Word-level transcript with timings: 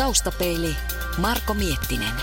Taustapeili 0.00 0.76
Marko 1.18 1.54
Miettinen. 1.54 2.14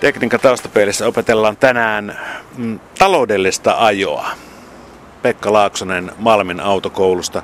Tekniikan 0.00 0.40
taustapeilissä 0.40 1.06
opetellaan 1.06 1.56
tänään 1.56 2.18
mm, 2.56 2.80
taloudellista 2.98 3.74
ajoa. 3.78 4.26
Pekka 5.22 5.52
Laaksonen 5.52 6.12
Malmin 6.18 6.60
autokoulusta. 6.60 7.42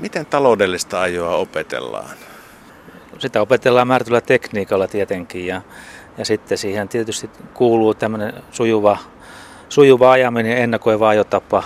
Miten 0.00 0.26
taloudellista 0.26 1.00
ajoa 1.00 1.36
opetellaan? 1.36 2.16
Sitä 3.18 3.40
opetellaan 3.40 3.88
määrätyllä 3.88 4.20
tekniikalla 4.20 4.88
tietenkin 4.88 5.46
ja, 5.46 5.62
ja 6.18 6.24
sitten 6.24 6.58
siihen 6.58 6.88
tietysti 6.88 7.30
kuuluu 7.54 7.94
tämmöinen 7.94 8.32
sujuva, 8.50 8.98
sujuva 9.68 10.12
ajaminen, 10.12 10.58
ennakoiva 10.58 11.08
ajotapa. 11.08 11.62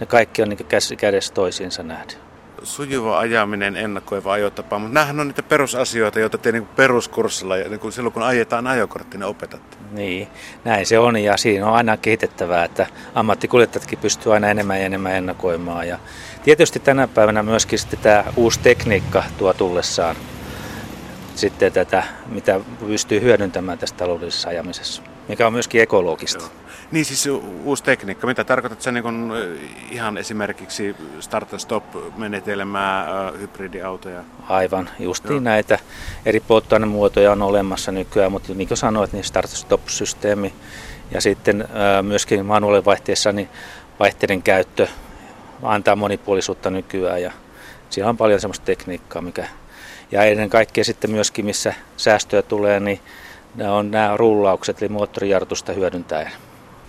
Ne 0.00 0.06
kaikki 0.06 0.42
on 0.42 0.48
niin 0.48 0.66
käsi 0.66 0.96
kädessä 0.96 1.34
toisiinsa 1.34 1.82
nähden 1.82 2.27
sujuva 2.62 3.18
ajaminen, 3.18 3.76
ennakoiva 3.76 4.32
ajotapa, 4.32 4.78
mutta 4.78 4.94
nämähän 4.94 5.20
on 5.20 5.28
niitä 5.28 5.42
perusasioita, 5.42 6.20
joita 6.20 6.38
te 6.38 6.52
niin 6.52 6.66
peruskurssilla 6.66 7.54
niin 7.56 7.92
silloin 7.92 8.12
kun 8.12 8.22
ajetaan 8.22 8.66
ajokortti, 8.66 9.18
ne 9.18 9.26
opetatte. 9.26 9.76
Niin, 9.90 10.28
näin 10.64 10.86
se 10.86 10.98
on 10.98 11.16
ja 11.16 11.36
siinä 11.36 11.66
on 11.66 11.74
aina 11.74 11.96
kehitettävää, 11.96 12.64
että 12.64 12.86
ammattikuljettajatkin 13.14 13.98
pystyy 13.98 14.34
aina 14.34 14.48
enemmän 14.48 14.78
ja 14.78 14.86
enemmän 14.86 15.12
ennakoimaan. 15.12 15.88
Ja 15.88 15.98
tietysti 16.42 16.80
tänä 16.80 17.08
päivänä 17.08 17.42
myöskin 17.42 17.78
sitten 17.78 17.98
tämä 17.98 18.24
uusi 18.36 18.60
tekniikka 18.60 19.24
tuo 19.38 19.52
tullessaan 19.52 20.16
sitten 21.34 21.72
tätä, 21.72 22.02
mitä 22.26 22.60
pystyy 22.86 23.20
hyödyntämään 23.20 23.78
tässä 23.78 23.96
taloudellisessa 23.96 24.48
ajamisessa, 24.48 25.02
mikä 25.28 25.46
on 25.46 25.52
myöskin 25.52 25.80
ekologista. 25.80 26.44
Joo. 26.44 26.52
Niin 26.92 27.04
siis 27.04 27.28
uusi 27.64 27.84
tekniikka. 27.84 28.26
Mitä 28.26 28.44
tarkoitat 28.44 28.82
sä 28.82 28.92
niin 28.92 29.04
ihan 29.90 30.18
esimerkiksi 30.18 30.96
start 31.20 31.48
stop 31.56 31.84
menetelmää, 32.16 33.06
hybridiautoja? 33.40 34.24
Aivan, 34.48 34.90
justiin 34.98 35.32
Joo. 35.32 35.40
näitä 35.40 35.78
eri 36.26 36.40
polttoainemuotoja 36.40 37.32
on 37.32 37.42
olemassa 37.42 37.92
nykyään, 37.92 38.32
mutta 38.32 38.54
niin 38.54 38.68
kuin 38.68 38.78
sanoit, 38.78 39.12
niin 39.12 39.24
start 39.24 39.50
stop 39.50 39.88
systeemi 39.88 40.54
ja 41.10 41.20
sitten 41.20 41.68
myöskin 42.02 42.46
manuaalivaihteessa 42.46 43.32
niin 43.32 43.48
vaihteiden 44.00 44.42
käyttö 44.42 44.86
antaa 45.62 45.96
monipuolisuutta 45.96 46.70
nykyään 46.70 47.22
ja 47.22 47.32
siellä 47.90 48.10
on 48.10 48.16
paljon 48.16 48.40
semmoista 48.40 48.64
tekniikkaa, 48.64 49.22
mikä 49.22 49.48
ja 50.12 50.24
ennen 50.24 50.50
kaikkea 50.50 50.84
sitten 50.84 51.10
myöskin, 51.10 51.44
missä 51.44 51.74
säästöjä 51.96 52.42
tulee, 52.42 52.80
niin 52.80 53.00
nämä 53.58 53.72
on 53.72 53.90
nämä 53.90 54.16
rullaukset, 54.16 54.82
eli 54.82 54.88
moottorijartusta 54.88 55.72
hyödyntäen. 55.72 56.32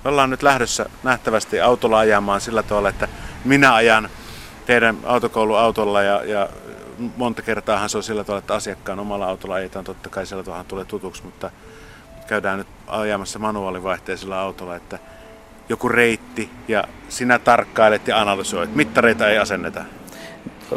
Me 0.04 0.10
ollaan 0.10 0.30
nyt 0.30 0.44
lähdössä 0.44 0.86
nähtävästi 1.04 1.62
autolla 1.62 2.00
ajamaan 2.00 2.42
sillä 2.42 2.64
tavalla, 2.64 2.90
että 2.90 3.08
minä 3.46 3.74
ajan 3.74 4.10
teidän 4.66 4.98
autokouluautolla 5.04 6.02
ja, 6.02 6.24
ja 6.24 6.50
monta 7.18 7.42
kertaahan 7.42 7.90
se 7.90 7.98
on 7.98 8.04
sillä 8.04 8.24
tavalla, 8.24 8.40
että 8.40 8.54
asiakkaan 8.54 9.00
omalla 9.00 9.26
autolla 9.26 9.56
ajetaan, 9.56 9.86
totta 9.86 10.10
kai 10.10 10.26
sillä 10.26 10.44
tavalla 10.44 10.64
tulee 10.64 10.86
tutuksi, 10.86 11.24
mutta 11.24 11.52
käydään 12.28 12.58
nyt 12.58 12.68
ajamassa 12.88 13.40
manuaalivaihteisella 13.40 14.42
autolla, 14.42 14.76
että 14.76 15.00
joku 15.70 15.90
reitti 15.90 16.50
ja 16.68 16.84
sinä 17.10 17.40
tarkkailet 17.40 18.08
ja 18.08 18.22
analysoit. 18.22 18.76
Mittareita 18.76 19.30
ei 19.30 19.38
asenneta. 19.38 19.86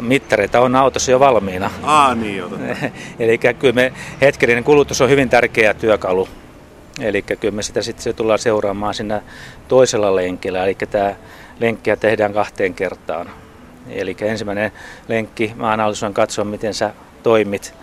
Mittareita 0.01 0.59
on 0.59 0.75
autossa 0.75 1.11
jo 1.11 1.19
valmiina. 1.19 1.71
Aa, 1.83 2.15
niin, 2.15 2.43
Eli 3.19 3.37
kyllä 3.37 3.73
me 3.73 3.93
hetkellinen 4.21 4.63
kulutus 4.63 5.01
on 5.01 5.09
hyvin 5.09 5.29
tärkeä 5.29 5.73
työkalu 5.73 6.27
Eli 6.99 7.21
kyllä 7.21 7.55
me 7.55 7.63
sitä 7.63 7.81
sitten 7.81 8.03
se 8.03 8.13
tullaan 8.13 8.39
seuraamaan 8.39 8.93
siinä 8.93 9.21
toisella 9.67 10.15
lenkillä, 10.15 10.63
eli 10.63 10.75
tämä 10.75 11.15
lenkkiä 11.59 11.95
tehdään 11.95 12.33
kahteen 12.33 12.73
kertaan. 12.73 13.29
Eli 13.89 14.15
ensimmäinen 14.21 14.71
lenkki, 15.07 15.53
mä 15.55 15.71
analysoin 15.71 16.13
katsoa, 16.13 16.45
miten 16.45 16.73
sä 16.73 16.93
toimit. 17.23 17.73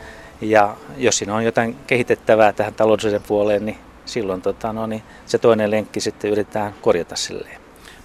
Ja 0.41 0.77
jos 0.97 1.19
siinä 1.19 1.34
on 1.34 1.44
jotain 1.44 1.77
kehitettävää 1.86 2.53
tähän 2.53 2.75
taloudelliseen 2.75 3.22
puoleen, 3.28 3.66
niin 3.66 3.78
silloin 4.05 4.42
tota, 4.42 4.72
no, 4.72 4.86
niin 4.86 5.03
se 5.27 5.38
toinen 5.38 5.70
lenkki 5.70 6.00
sitten 6.00 6.31
yritetään 6.31 6.75
korjata 6.81 7.16
silleen. 7.16 7.59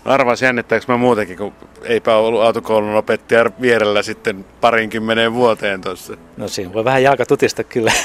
Arvaisin 0.05 0.45
jännittääkö 0.45 0.85
mä 0.87 0.97
muutenkin, 0.97 1.37
kun 1.37 1.53
eipä 1.83 2.15
ollut 2.15 2.41
autokoulun 2.41 2.95
opettaja 2.95 3.51
vierellä 3.61 4.03
sitten 4.03 4.45
parinkymmeneen 4.61 5.33
vuoteen 5.33 5.81
tuossa. 5.81 6.17
No 6.37 6.47
siinä 6.47 6.73
voi 6.73 6.85
vähän 6.85 7.03
jalka 7.03 7.25
tutista 7.25 7.63
kyllä. 7.63 7.91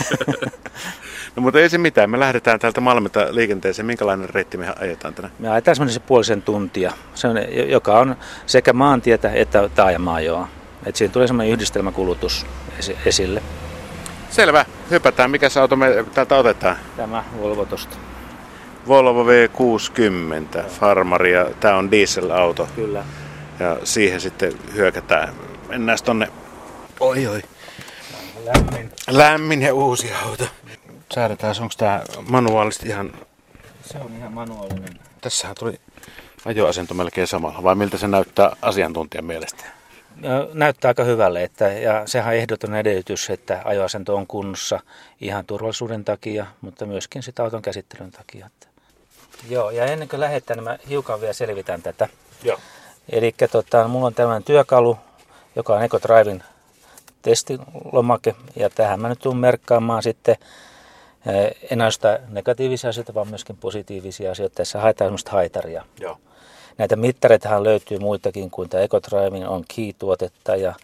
No 1.36 1.42
mutta 1.42 1.60
ei 1.60 1.68
se 1.68 1.78
mitään. 1.78 2.10
Me 2.10 2.20
lähdetään 2.20 2.60
täältä 2.60 2.80
Malmilta 2.80 3.26
liikenteeseen. 3.30 3.86
Minkälainen 3.86 4.30
reitti 4.30 4.56
me 4.56 4.74
ajetaan 4.80 5.14
tänään? 5.14 5.34
Me 5.38 5.48
ajetaan 5.48 5.76
semmoinen 5.76 6.02
puolisen 6.06 6.42
tuntia, 6.42 6.92
se 7.14 7.28
on, 7.28 7.36
joka 7.68 7.98
on 7.98 8.16
sekä 8.46 8.72
maantietä 8.72 9.30
että 9.34 9.68
taajamaajoa. 9.74 10.48
Et 10.86 10.96
siinä 10.96 11.12
tulee 11.12 11.26
semmoinen 11.26 11.52
yhdistelmäkulutus 11.52 12.46
esille. 13.06 13.42
Selvä. 14.30 14.64
Hypätään. 14.90 15.30
Mikä 15.30 15.48
auto 15.60 15.76
me 15.76 16.04
täältä 16.14 16.36
otetaan? 16.36 16.76
Tämä 16.96 17.24
Volvo 17.40 17.64
tosta. 17.64 17.96
Volvo 18.90 19.24
V60 19.24 20.68
Farmari 20.68 21.32
ja 21.32 21.46
tämä 21.60 21.76
on 21.76 21.90
dieselauto. 21.90 22.68
Kyllä. 22.74 23.04
Ja 23.60 23.78
siihen 23.84 24.20
sitten 24.20 24.52
hyökätään. 24.74 25.34
Mennään 25.68 25.98
tonne. 26.04 26.28
Oi 27.00 27.26
oi. 27.26 27.42
Lämmin. 28.44 28.92
Lämmin 29.10 29.62
ja 29.62 29.74
uusi 29.74 30.12
auto 30.24 30.44
säädetään, 31.14 31.54
onko 31.60 31.74
tämä 31.76 32.02
manuaalisesti 32.28 32.88
ihan... 32.88 33.12
Se 33.84 33.98
on 33.98 34.16
ihan 34.18 34.32
manuaalinen. 34.32 35.00
Tässähän 35.20 35.56
tuli 35.58 35.80
ajoasento 36.44 36.94
melkein 36.94 37.26
samalla, 37.26 37.62
vai 37.62 37.74
miltä 37.74 37.98
se 37.98 38.08
näyttää 38.08 38.56
asiantuntijan 38.62 39.24
mielestä? 39.24 39.64
No, 40.16 40.50
näyttää 40.52 40.88
aika 40.88 41.04
hyvälle, 41.04 41.42
että, 41.42 41.68
ja 41.68 42.06
sehän 42.06 42.28
on 42.28 42.34
ehdoton 42.34 42.74
edellytys, 42.74 43.30
että 43.30 43.62
ajoasento 43.64 44.16
on 44.16 44.26
kunnossa 44.26 44.80
ihan 45.20 45.46
turvallisuuden 45.46 46.04
takia, 46.04 46.46
mutta 46.60 46.86
myöskin 46.86 47.22
sitä 47.22 47.42
auton 47.42 47.62
käsittelyn 47.62 48.10
takia. 48.10 48.46
Että. 48.46 48.69
Joo, 49.48 49.70
ja 49.70 49.84
ennen 49.84 50.08
kuin 50.08 50.20
lähdetään, 50.20 50.56
niin 50.56 50.64
mä 50.64 50.78
hiukan 50.88 51.20
vielä 51.20 51.32
selvitän 51.32 51.82
tätä. 51.82 52.08
Joo. 52.42 52.58
Eli 53.08 53.34
tota, 53.52 53.88
mulla 53.88 54.06
on 54.06 54.14
tämmöinen 54.14 54.44
työkalu, 54.44 54.98
joka 55.56 55.74
on 55.74 55.82
EcoDriven 55.82 56.44
testilomake, 57.22 58.34
ja 58.56 58.70
tähän 58.70 59.00
mä 59.00 59.08
nyt 59.08 59.18
tulen 59.18 59.36
merkkaamaan 59.36 60.02
sitten 60.02 60.36
en 61.62 61.80
ainoastaan 61.80 62.18
negatiivisia 62.28 62.90
asioita, 62.90 63.14
vaan 63.14 63.28
myöskin 63.28 63.56
positiivisia 63.56 64.30
asioita. 64.30 64.54
Tässä 64.54 64.80
haetaan 64.80 65.08
sellaista 65.08 65.30
haitaria. 65.30 65.84
Joo. 66.00 66.18
Näitä 66.78 66.96
mittareitahan 66.96 67.64
löytyy 67.64 67.98
muitakin 67.98 68.50
kuin 68.50 68.68
tämä 68.68 68.82
EcoDriving 68.82 69.48
on 69.48 69.64
Key-tuotetta 69.74 70.56
ja 70.56 70.74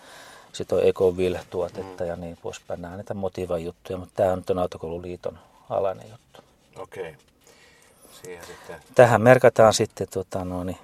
sitten 0.53 0.78
on 0.78 0.84
EcoVille-tuotetta 0.84 2.05
mm. 2.05 2.09
ja 2.09 2.16
niin 2.16 2.39
poispäin. 2.43 2.83
Nämä 2.83 2.97
näitä 2.97 3.15
motiivan 3.15 3.65
juttuja, 3.65 3.99
mutta 3.99 4.15
tämä 4.16 4.33
on 4.33 4.39
nyt 4.49 4.59
Autokoululiiton 4.59 5.39
alainen 5.71 6.11
juttu. 6.11 6.41
Okei. 6.77 7.03
Okay. 7.03 7.15
Sitten... 8.22 8.81
Tähän 8.94 9.22
merkataan 9.22 9.75
sitten, 9.75 10.06
tota, 10.10 10.44
no, 10.44 10.65
niin, 10.65 10.78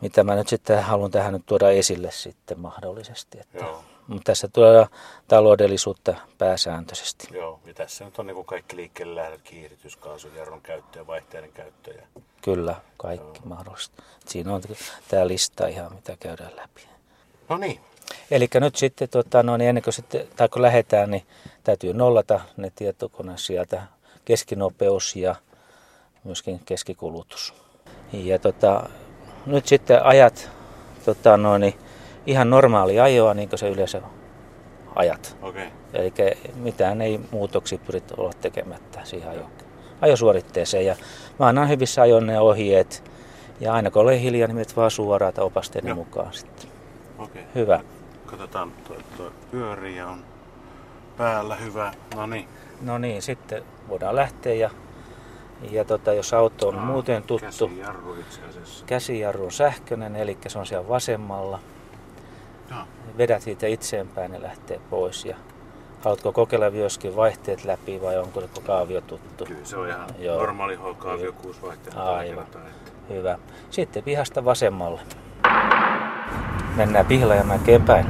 mitä 0.00 0.24
mä 0.24 0.34
nyt 0.34 0.48
sitten 0.48 0.82
haluan 0.82 1.10
tähän 1.10 1.32
nyt 1.32 1.46
tuoda 1.46 1.70
esille 1.70 2.10
sitten 2.10 2.60
mahdollisesti. 2.60 3.40
Että 3.40 3.58
Joo. 3.58 3.84
Mutta 4.06 4.24
tässä 4.24 4.48
tulee 4.48 4.86
taloudellisuutta 5.28 6.14
pääsääntöisesti. 6.38 7.28
Joo, 7.34 7.60
ja 7.66 7.74
tässä 7.74 8.04
nyt 8.04 8.18
on 8.18 8.26
niin 8.26 8.44
kaikki 8.44 8.76
liikkeelle 8.76 9.14
lähdöt, 9.14 9.42
kiihdytys, 9.42 9.96
kaasujarrun 9.96 10.60
käyttö 10.60 10.98
ja 10.98 11.06
vaihteiden 11.06 11.52
käyttö. 11.52 11.90
Ja... 11.90 12.02
Kyllä, 12.42 12.76
kaikki 12.96 13.38
Joo. 13.38 13.44
mahdollista. 13.44 14.02
Siinä 14.26 14.54
on 14.54 14.62
tämä 15.08 15.28
lista 15.28 15.66
ihan, 15.66 15.94
mitä 15.94 16.16
käydään 16.20 16.56
läpi. 16.56 16.82
No 17.48 17.56
niin. 17.56 17.80
Eli 18.30 18.48
nyt 18.54 18.76
sitten, 18.76 19.08
tota, 19.08 19.42
no, 19.42 19.56
niin 19.56 19.68
ennen 19.68 19.84
kuin, 19.84 19.94
sitten, 19.94 20.28
tai 20.36 20.48
kun 20.48 20.62
lähdetään, 20.62 21.10
niin 21.10 21.26
täytyy 21.64 21.94
nollata 21.94 22.40
ne 22.56 22.72
tietokone 22.76 23.38
sieltä, 23.38 23.82
keskinopeus 24.24 25.16
ja 25.16 25.34
myöskin 26.24 26.60
keskikulutus. 26.64 27.54
Ja 28.12 28.38
tota, 28.38 28.88
nyt 29.46 29.66
sitten 29.66 30.04
ajat 30.04 30.50
tota, 31.04 31.36
no, 31.36 31.58
niin, 31.58 31.74
ihan 32.26 32.50
normaali 32.50 33.00
ajoa, 33.00 33.34
niin 33.34 33.48
kuin 33.48 33.58
se 33.58 33.68
yleensä 33.68 34.02
ajat. 34.94 35.36
Okay. 35.42 35.66
Eli 35.92 36.12
mitään 36.54 37.00
ei 37.00 37.20
muutoksia 37.30 37.78
pyrit 37.78 38.12
olla 38.16 38.32
tekemättä 38.40 39.00
siihen 39.04 39.30
ajo, 39.30 39.50
ajosuoritteeseen. 40.00 40.86
Ja 40.86 40.96
mä 41.38 41.46
annan 41.46 41.68
hyvissä 41.68 42.02
ajoin 42.02 42.26
ne 42.26 42.40
ohjeet. 42.40 43.10
Ja 43.60 43.72
aina 43.72 43.90
kun 43.90 44.02
olen 44.02 44.18
hiljaa, 44.18 44.46
niin 44.46 44.56
menet 44.56 44.76
vaan 44.76 44.90
suoraan 44.90 45.32
opasteiden 45.38 45.94
mukaan 45.94 46.32
sitten. 46.32 46.70
Okay. 47.18 47.42
Hyvä. 47.54 47.80
Katsotaan, 48.26 48.72
tuo, 48.86 48.96
tuo 49.16 49.32
pyöriä 49.50 50.08
on 50.08 50.24
päällä 51.16 51.56
hyvä. 51.56 51.92
No 52.16 52.26
niin. 52.26 52.48
No 52.80 52.98
niin, 52.98 53.22
sitten 53.22 53.64
voidaan 53.88 54.16
lähteä 54.16 54.54
ja, 54.54 54.70
ja 55.70 55.84
tota, 55.84 56.12
jos 56.12 56.34
auto 56.34 56.68
on 56.68 56.78
Aa, 56.78 56.84
muuten 56.84 57.22
tuttu. 57.22 57.46
Käsijarru 57.46 58.14
itse 58.14 58.40
asiassa. 58.48 58.84
Käsijarru 58.86 59.44
on 59.44 59.52
sähköinen, 59.52 60.16
eli 60.16 60.38
se 60.48 60.58
on 60.58 60.66
siellä 60.66 60.88
vasemmalla. 60.88 61.58
No. 62.70 62.76
Vedät 63.18 63.42
siitä 63.42 63.66
itseenpäin 63.66 64.32
ja 64.32 64.42
lähtee 64.42 64.80
pois. 64.90 65.24
Ja 65.24 65.36
haluatko 66.04 66.32
kokeilla 66.32 66.70
myöskin 66.70 67.16
vaihteet 67.16 67.64
läpi 67.64 68.02
vai 68.02 68.18
onko 68.18 68.42
kaavio 68.66 69.00
tuttu? 69.00 69.44
Kyllä 69.44 69.60
se 69.64 69.76
on 69.76 69.88
ihan 69.88 70.06
Joo. 70.18 70.36
normaali 70.38 70.78
kaavio 70.98 71.32
kuusi 71.32 71.62
vaihteita. 71.62 72.14
Aivan. 72.16 72.46
Hyvä. 73.08 73.38
Sitten 73.70 74.02
pihasta 74.02 74.44
vasemmalle. 74.44 75.00
Mennään 76.76 77.06
Pihlajamäkeen 77.06 77.82
päin. 77.82 78.06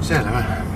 Selvä. 0.00 0.69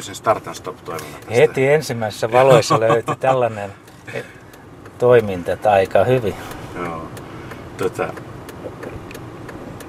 Löysin 0.00 0.14
Start 0.14 0.46
and 0.46 0.54
Stop 0.54 0.76
toiminnan. 0.84 1.20
Heti 1.30 1.68
ensimmäisessä 1.68 2.32
valoissa 2.32 2.80
löytyi 2.80 3.16
tällainen 3.16 3.70
toiminta, 4.98 5.52
että 5.52 5.72
aika 5.72 6.04
hyvin. 6.04 6.34
Joo. 6.74 7.08
Tota, 7.76 8.08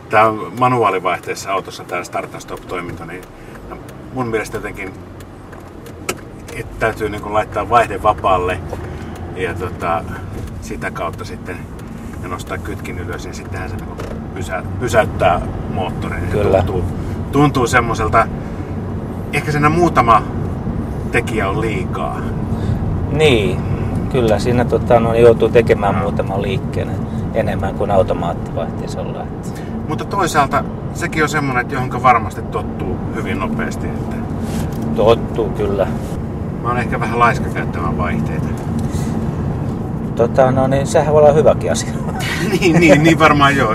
tämä 0.10 0.31
manuaalivaihteessa 0.60 1.52
autossa 1.52 1.84
tämä 1.84 2.04
Start 2.04 2.34
and 2.34 2.42
Stop-toiminto, 2.42 3.06
niin 3.06 3.24
mun 4.13 4.28
mielestä 4.28 4.58
jotenkin 4.58 4.94
että 6.56 6.75
täytyy 6.80 7.10
niin 7.10 7.22
kuin 7.22 7.34
laittaa 7.34 7.69
vaihde 7.69 8.04
vapaalle 8.04 8.60
ja 9.36 9.54
tota, 9.54 10.04
sitä 10.62 10.92
kautta 10.92 11.25
sitten 11.25 11.57
ja 12.24 12.28
nostaa 12.28 12.57
kytkin 12.57 13.00
ylös, 13.00 13.25
niin 13.25 13.36
sittenhän 13.36 13.69
se 13.69 13.75
niin 13.75 13.98
pysä, 14.34 14.64
pysäyttää 14.80 15.42
moottorin. 15.69 16.28
Kyllä. 16.28 16.64
Tuntuu, 16.64 16.84
tuntuu 17.31 17.68
semmoiselta, 17.68 18.28
ehkä 19.33 19.51
siinä 19.51 19.69
muutama 19.69 20.24
tekijä 21.12 21.50
on 21.50 21.62
liikaa. 21.62 22.18
Niin, 23.12 23.57
kyllä 24.12 24.39
siinä 24.39 24.66
tota, 24.66 25.00
no, 25.00 25.13
joutuu 25.13 25.50
tekemään 25.50 25.95
muutaman 25.95 26.42
liikkeen 26.42 26.89
enemmän 27.33 27.75
kuin 27.75 27.92
automaattivaihteisella. 27.92 29.25
Mutta 29.88 30.06
toisaalta 30.06 30.63
sekin 30.94 31.24
on 31.24 31.30
semmoinen, 31.30 31.62
että 31.62 31.74
johonka 31.75 32.04
varmasti 32.04 32.42
tottuu 32.42 32.98
hyvin 33.16 33.39
nopeasti. 33.39 33.88
Että 33.88 34.16
Tottuu 34.95 35.50
kyllä. 35.50 35.88
mä 36.62 36.68
oon 36.68 36.78
ehkä 36.78 37.00
vähän 37.00 37.19
laiska 37.19 37.50
käyttämään 37.50 37.98
vaihteita. 37.98 38.48
Tota, 40.16 40.51
no, 40.51 40.68
niin 40.68 40.88
sehän 40.88 41.13
voi 41.13 41.22
olla 41.24 41.33
hyväkin 41.33 41.72
asia. 41.72 41.94
niin, 42.51 42.80
niin, 42.80 43.04
niin 43.04 43.19
varmaan 43.19 43.57
joo. 43.57 43.74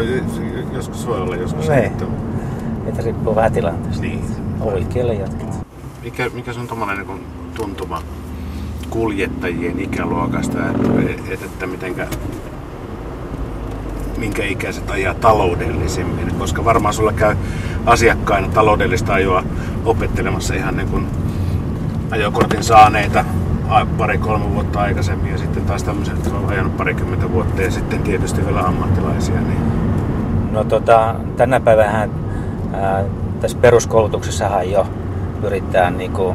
Joskus 0.73 1.07
voi 1.07 1.21
olla, 1.21 1.37
joskus 1.37 1.69
Niin. 1.69 1.79
ei. 1.79 1.87
Että- 1.87 2.05
Että 2.87 3.03
riippuu 3.03 3.35
vähän 3.35 3.53
tilanteesta. 3.53 4.03
Niin. 4.03 4.25
Oikealle 4.61 5.15
jatket. 5.15 5.46
Mikä, 6.07 6.31
mikä 6.35 6.53
sun 6.53 6.69
tommonen 6.69 7.07
niin 7.07 7.27
tuntuma 7.55 8.03
kuljettajien 8.91 9.81
ikäluokasta, 9.81 10.59
että, 10.71 10.89
että, 11.33 11.45
että 11.45 11.67
mitenkä, 11.67 12.07
minkä 14.17 14.45
ikäiset 14.45 14.91
ajaa 14.91 15.15
taloudellisemmin? 15.15 16.35
Koska 16.39 16.65
varmaan 16.65 16.95
sulla 16.95 17.13
käy 17.13 17.37
asiakkaina 17.87 18.49
taloudellista 18.49 19.13
ajoa 19.13 19.43
opettelemassa 19.85 20.55
ihan 20.55 20.77
niin 20.77 20.89
kuin 20.89 21.07
ajokortin 22.11 22.65
saaneita 22.65 23.25
pari-kolme 23.99 24.55
vuotta 24.55 24.81
aikaisemmin 24.81 25.33
ja 25.33 25.39
sitten 25.39 25.65
taas 25.65 25.83
tämmöiset, 25.83 26.17
jotka 26.17 26.39
on 26.39 26.49
ajanut 26.49 26.77
parikymmentä 26.77 27.33
vuotta 27.33 27.63
ja 27.63 27.71
sitten 27.71 28.03
tietysti 28.03 28.47
vielä 28.47 28.61
ammattilaisia. 28.61 29.41
Niin... 29.41 29.61
No 30.53 30.65
tota, 30.65 31.15
tänä 31.37 31.61
päivänä 31.61 32.09
tässä 33.41 33.59
peruskoulutuksessahan 33.59 34.71
jo 34.71 34.87
pyritään 35.41 35.99
niinku, 35.99 36.35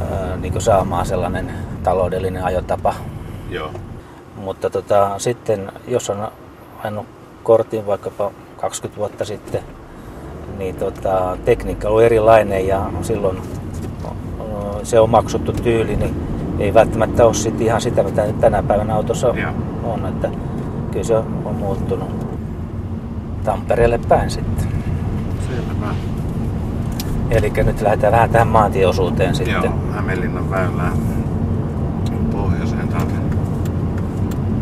ää, 0.00 0.36
niinku 0.36 0.60
saamaan 0.60 1.06
sellainen 1.06 1.50
taloudellinen 1.82 2.44
ajotapa. 2.44 2.94
Joo. 3.50 3.70
Mutta 4.36 4.70
tota, 4.70 5.18
sitten 5.18 5.72
jos 5.88 6.10
on 6.10 6.28
ajanut 6.82 7.06
kortin 7.42 7.86
vaikkapa 7.86 8.30
20 8.56 8.98
vuotta 8.98 9.24
sitten, 9.24 9.60
niin 10.58 10.76
tota, 10.76 11.36
tekniikka 11.44 11.88
on 11.88 12.04
erilainen 12.04 12.66
ja 12.66 12.90
silloin 13.02 13.38
se 14.82 15.00
omaksuttu 15.00 15.52
tyyli 15.52 15.96
niin 15.96 16.16
ei 16.58 16.74
välttämättä 16.74 17.24
ole 17.24 17.34
sit 17.34 17.60
ihan 17.60 17.80
sitä, 17.80 18.02
mitä 18.02 18.26
tänä 18.40 18.62
päivänä 18.62 18.94
autossa 18.94 19.26
Joo. 19.26 19.52
on. 19.84 20.06
Että 20.06 20.28
kyllä 20.90 21.04
se 21.04 21.16
on 21.16 21.54
muuttunut 21.58 22.08
Tampereelle 23.44 24.00
päin 24.08 24.30
sitten. 24.30 24.68
Selvä. 25.48 26.15
Eli 27.30 27.50
nyt 27.50 27.80
lähdetään 27.80 28.12
vähän 28.12 28.30
tähän 28.30 28.48
maantieosuuteen 28.48 29.34
sitten. 29.34 29.54
Joo, 29.54 29.72
Hämeenlinnan 29.92 30.50
väylään 30.50 30.92
pohjoiseen 32.32 32.88
täältä 32.88 33.14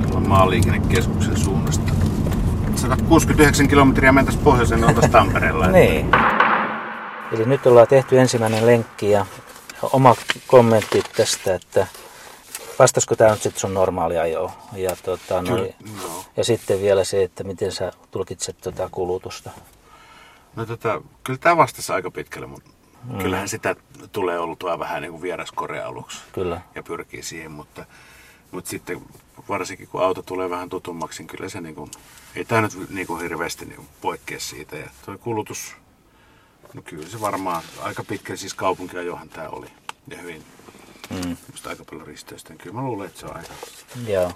tuolla 0.03 0.29
maaliikennekeskuksen 0.29 1.37
suunnasta. 1.37 1.93
169 2.77 3.69
kilometriä 3.69 4.13
mentäis 4.13 4.37
pohjoiseen, 4.37 4.81
niin 4.81 4.89
oltais 4.89 5.11
Tampereella. 5.11 5.67
Niin. 5.73 6.11
Eli 7.33 7.45
nyt 7.47 7.67
ollaan 7.67 7.89
tehty 7.89 8.21
ensimmäinen 8.21 8.67
lenkki 8.67 9.11
ja 9.11 9.27
oma 9.83 10.15
kommentti 10.47 11.03
tästä, 11.17 11.55
että 11.55 11.87
vastasko 12.79 13.17
tämä 13.17 13.31
nyt 13.31 13.43
sitten 13.43 13.61
sun 13.61 13.75
normaali 13.75 14.19
ajoa? 14.19 14.53
Ja, 14.77 14.97
tota, 15.05 15.43
no, 15.43 15.49
Kyllä, 15.49 15.69
joo. 16.03 16.25
ja 16.37 16.45
sitten 16.45 16.81
vielä 16.81 17.05
se, 17.05 17.23
että 17.23 17.45
miten 17.45 17.73
sä 17.73 17.93
tulkitset 18.11 18.57
tota 18.61 18.89
kulutusta. 18.93 19.51
No 20.57 20.67
tota, 20.67 21.03
kyllä 21.25 21.39
tämä 21.39 21.57
vastasi 21.57 21.93
aika 21.93 22.11
pitkälle, 22.11 22.47
mutta 22.47 22.71
mm. 23.05 23.19
kyllähän 23.19 23.49
sitä 23.49 23.77
tulee 24.13 24.39
oltua 24.39 24.79
vähän 24.79 25.03
niin 25.03 25.13
kuin 25.13 25.23
vieraskore 25.23 25.83
aluksi. 25.83 26.19
Kyllä. 26.33 26.61
Ja 26.75 26.83
pyrkii 26.83 27.23
siihen, 27.23 27.51
mutta, 27.51 27.85
mutta 28.51 28.71
sitten 28.71 29.03
varsinkin 29.49 29.89
kun 29.89 30.03
auto 30.03 30.23
tulee 30.23 30.51
vähän 30.51 30.69
tutummaksi, 30.69 31.23
niin 31.23 31.29
kyllä 31.29 31.49
se 31.49 31.61
niin 31.61 31.75
kuin, 31.75 31.91
ei 32.35 32.45
tämä 32.45 32.61
nyt 32.61 32.91
niin 32.91 33.07
kuin 33.07 33.23
hirveästi 33.23 33.65
niin 33.65 33.77
kuin 33.77 33.89
poikkea 34.01 34.41
siitä. 34.41 34.77
Ja 34.77 34.91
tuo 35.05 35.19
kulutus, 35.19 35.77
no 36.75 36.83
kyllä 36.83 37.09
se 37.09 37.21
varmaan 37.21 37.63
aika 37.83 38.05
pitkä, 38.05 38.37
siis 38.37 38.55
kaupunkiajohan 38.55 39.29
tämä 39.29 39.49
oli. 39.49 39.67
Ja 40.09 40.17
hyvin, 40.19 40.45
Mm. 41.11 41.37
aika 41.69 41.85
paljon 41.85 42.07
risteystä. 42.07 42.49
niin 42.51 42.59
Kyllä 42.59 42.75
mä 42.75 42.83
luulen, 42.83 43.07
että 43.07 43.21
se 43.21 43.27
on 43.27 43.37
aika. 43.37 43.53
Joo. 44.07 44.33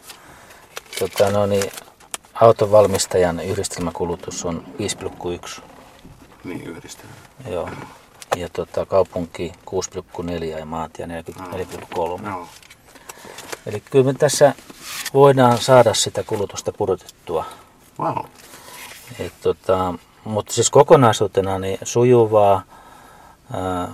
Tota, 0.99 1.31
no 1.31 1.47
niin, 1.47 1.71
auton 2.35 2.71
valmistajan 2.71 3.41
yhdistelmäkulutus 3.41 4.45
on 4.45 4.67
5,1. 4.79 5.63
Niin 6.45 6.63
yhdistelmä. 6.63 7.15
Joo. 7.49 7.69
Ja 8.37 8.49
tota, 8.49 8.87
kaupunki 8.87 9.53
6,4 9.71 10.45
ja 10.45 10.65
maantie 10.67 11.07
44,3. 11.07 12.29
Joo. 12.29 12.49
Eli 13.67 13.83
kyllä 13.91 14.05
me 14.05 14.15
tässä 14.15 14.55
voidaan 15.15 15.59
saada 15.59 15.95
sitä 15.95 16.23
kulutusta 16.23 16.73
pudotettua. 16.73 17.45
Wow. 17.99 18.25
Et 19.19 19.33
tota, 19.43 19.95
mutta 20.25 20.53
siis 20.53 20.71
kokonaisuutena 20.71 21.59
niin 21.59 21.79
sujuvaa 21.83 22.63
ää, 23.53 23.89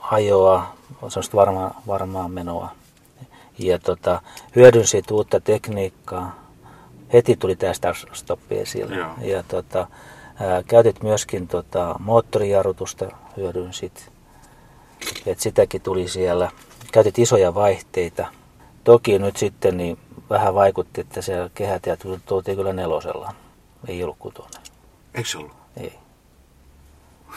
ajoa, 0.00 0.74
on 1.02 1.10
semmoista 1.10 1.36
varmaa, 1.36 1.82
varmaa 1.86 2.28
menoa. 2.28 2.70
Ja 3.58 3.78
tota, 3.78 4.22
hyödynsit 4.56 5.10
uutta 5.10 5.40
tekniikkaa. 5.40 6.36
Heti 7.12 7.36
tuli 7.36 7.56
tästä 7.56 7.94
stoppi 8.12 8.58
esille. 8.58 8.94
Joo. 8.94 9.10
Ja 9.20 9.42
tota, 9.42 9.86
ää, 10.40 10.62
käytit 10.62 11.02
myöskin 11.02 11.48
tota, 11.48 11.94
moottorijarrutusta, 11.98 13.06
hyödynsit. 13.36 14.10
Et 15.26 15.40
sitäkin 15.40 15.80
tuli 15.80 16.08
siellä. 16.08 16.50
Käytit 16.92 17.18
isoja 17.18 17.54
vaihteita. 17.54 18.26
Toki 18.84 19.18
nyt 19.18 19.36
sitten 19.36 19.76
niin 19.76 19.98
vähän 20.30 20.54
vaikutti, 20.54 21.00
että 21.00 21.22
siellä 21.22 21.50
kehät 21.54 21.86
ja 21.86 21.96
tultiin 22.26 22.56
kyllä 22.56 22.72
nelosella. 22.72 23.34
Ei 23.88 24.02
ollut 24.02 24.16
kutonen. 24.18 24.62
Eikö 25.14 25.28
se 25.28 25.38
ollut? 25.38 25.52
Ei. 25.76 25.98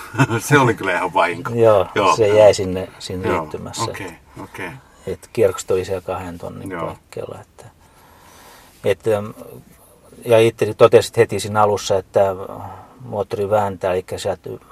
se 0.39 0.59
oli 0.59 0.73
kyllä 0.73 0.93
ihan 0.93 1.13
vahinko. 1.13 1.53
Joo, 1.53 1.87
Joo, 1.95 2.15
se 2.15 2.27
jäi 2.27 2.53
sinne, 2.53 2.89
sinne 2.99 3.27
Joo, 3.27 3.41
liittymässä. 3.41 3.83
Okei, 3.83 4.05
okay, 4.05 4.43
okei. 4.43 4.67
Okay. 4.67 4.77
Et 5.07 5.29
kierrokset 5.33 5.71
oli 5.71 5.85
siellä 5.85 6.01
kahden 6.01 6.37
tonnin 6.37 6.71
Joo. 6.71 6.85
paikkeilla. 6.85 7.39
Että, 7.41 7.65
että, 8.83 9.09
ja 10.25 10.39
itse 10.39 10.73
totesit 10.73 11.17
heti 11.17 11.39
siinä 11.39 11.61
alussa, 11.61 11.97
että 11.97 12.35
moottori 13.01 13.49
vääntää, 13.49 13.93
eli 13.93 14.05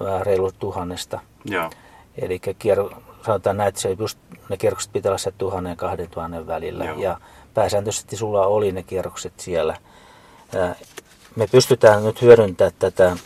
vähän 0.04 0.26
reilu 0.26 0.52
tuhannesta. 0.52 1.20
Joo. 1.46 1.70
Eli 2.18 2.40
kier, 2.60 2.80
sanotaan 3.26 3.58
näin, 3.58 3.68
että 3.68 3.82
se 3.82 3.96
just, 4.00 4.18
ne 4.50 4.58
kierrokset 4.58 4.94
pitää 4.94 5.10
olla 5.10 5.18
se 5.18 5.32
tuhannen 5.32 5.70
ja 5.70 5.76
kahden 5.76 6.10
tuhannen 6.10 6.48
välillä. 6.48 6.86
Joo. 6.86 7.00
Ja 7.00 7.20
pääsääntöisesti 7.54 8.16
sulla 8.16 8.48
oli 8.48 8.72
ne 8.72 8.84
kierrokset 8.84 9.34
siellä. 9.38 9.78
Me 11.36 11.48
pystytään 11.48 12.04
nyt 12.04 12.22
hyödyntämään 12.22 12.74
tätä 12.80 13.18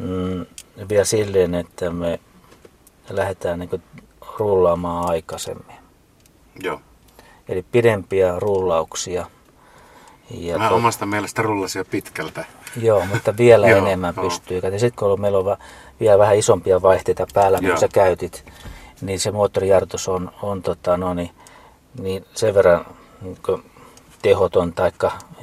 mm, 0.00 0.46
vielä 0.88 1.04
silleen, 1.04 1.54
että 1.54 1.90
me 1.90 2.20
lähdetään 3.10 3.58
niin 3.58 3.82
rullaamaan 4.38 5.08
aikaisemmin. 5.08 5.76
Joo. 6.62 6.80
Eli 7.48 7.64
pidempiä 7.72 8.34
rullauksia. 8.38 9.26
Ja 10.30 10.58
Mä 10.58 10.68
to- 10.68 10.74
omasta 10.74 11.06
mielestä 11.06 11.42
rullasin 11.42 11.80
jo 11.80 11.84
pitkältä. 11.84 12.44
Joo, 12.76 13.06
mutta 13.06 13.36
vielä 13.36 13.68
Joo, 13.70 13.78
enemmän 13.86 14.14
joo. 14.16 14.24
pystyy. 14.24 14.60
Ja 14.72 14.78
sitten 14.78 14.98
kun 15.08 15.20
meillä 15.20 15.38
on 15.38 15.44
va- 15.44 15.58
vielä 16.00 16.18
vähän 16.18 16.36
isompia 16.36 16.82
vaihteita 16.82 17.26
päällä, 17.34 17.58
kun 17.60 17.78
sä 17.78 17.88
käytit, 17.88 18.44
niin 19.00 19.20
se 19.20 19.30
moottorijarrutus 19.30 20.08
on, 20.08 20.30
on 20.42 20.62
tota, 20.62 20.96
no 20.96 21.14
niin, 21.14 21.30
niin 22.00 22.24
sen 22.34 22.54
verran 22.54 22.86
niin 23.20 23.38
tehoton 24.22 24.72
tai 24.72 24.92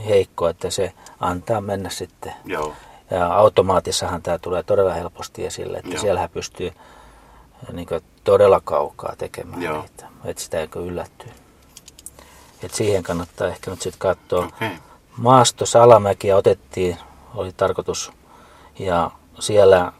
heikko, 0.05 0.47
että 0.49 0.69
se 0.69 0.93
antaa 1.19 1.61
mennä 1.61 1.89
sitten 1.89 2.33
Joo. 2.45 2.73
Ja 3.11 3.33
automaattissahan 3.33 4.21
tämä 4.21 4.37
tulee 4.39 4.63
todella 4.63 4.93
helposti 4.93 5.45
esille, 5.45 5.77
että 5.77 5.91
Joo. 5.91 6.01
siellähän 6.01 6.29
pystyy 6.29 6.71
niin 7.73 7.87
todella 8.23 8.61
kaukaa 8.63 9.15
tekemään 9.17 9.61
Joo. 9.61 9.81
niitä, 9.81 10.07
että 10.25 10.41
sitä 10.43 10.59
eikö 10.59 10.79
yllättyy. 10.79 11.29
Et 12.65 12.73
siihen 12.73 13.03
kannattaa 13.03 13.47
ehkä 13.47 13.71
nyt 13.71 13.81
sitten 13.81 13.99
katsoa. 13.99 14.45
Okei. 14.45 14.71
Maasto 15.17 15.65
Salamäkiä 15.65 16.37
otettiin, 16.37 16.97
oli 17.35 17.51
tarkoitus, 17.53 18.11
ja 18.79 19.11
siellä 19.39 19.91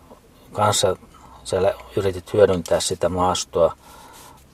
kanssa 0.52 0.96
siellä 1.44 1.74
yritit 1.96 2.34
hyödyntää 2.34 2.80
sitä 2.80 3.10
maastoa, 3.10 3.76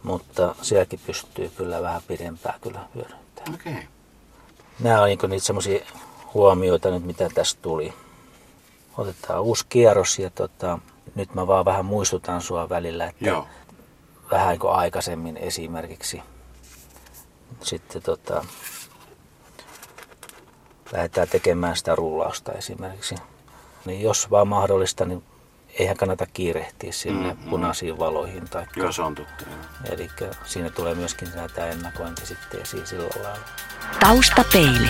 mutta 0.03 0.55
sielläkin 0.61 0.99
pystyy 1.05 1.51
kyllä 1.57 1.81
vähän 1.81 2.01
pidempää 2.07 2.57
kyllä 2.61 2.79
hyödyntämään. 2.95 3.53
Okei. 3.53 3.87
Nämä 4.79 5.01
on 5.01 5.07
niin 5.07 5.19
niitä 5.27 5.45
semmoisia 5.45 5.85
huomioita 6.33 6.89
nyt, 6.89 7.03
mitä 7.03 7.29
tästä 7.33 7.61
tuli. 7.61 7.93
Otetaan 8.97 9.41
uusi 9.41 9.65
kierros 9.69 10.19
ja 10.19 10.29
tota, 10.29 10.79
nyt 11.15 11.35
mä 11.35 11.47
vaan 11.47 11.65
vähän 11.65 11.85
muistutan 11.85 12.41
sua 12.41 12.69
välillä, 12.69 13.05
että 13.05 13.25
Joo. 13.25 13.47
vähän 14.31 14.57
niin 14.57 14.71
aikaisemmin 14.71 15.37
esimerkiksi. 15.37 16.21
Sitten 17.61 18.01
tota, 18.01 18.45
lähdetään 20.91 21.27
tekemään 21.27 21.75
sitä 21.75 21.95
rullausta 21.95 22.51
esimerkiksi. 22.51 23.15
Niin 23.85 24.01
jos 24.01 24.31
vaan 24.31 24.47
mahdollista, 24.47 25.05
niin 25.05 25.23
eihän 25.79 25.97
kannata 25.97 26.25
kiirehtiä 26.33 26.91
sinne 26.91 27.33
Mm, 27.33 27.39
mm. 27.43 27.49
punaisiin 27.49 27.99
valoihin. 27.99 28.49
Tai, 28.49 28.65
Joo, 28.75 28.91
se 28.91 29.01
on 29.01 29.15
totta. 29.15 29.45
eli 29.91 30.09
siinä 30.45 30.69
tulee 30.69 30.95
myöskin 30.95 31.27
tämä 31.55 31.67
ennakointi 31.67 32.25
sitten 32.25 32.61
esiin 32.61 32.87
sillä 32.87 33.09
lailla. 33.23 33.39
Taustapeili. 33.99 34.89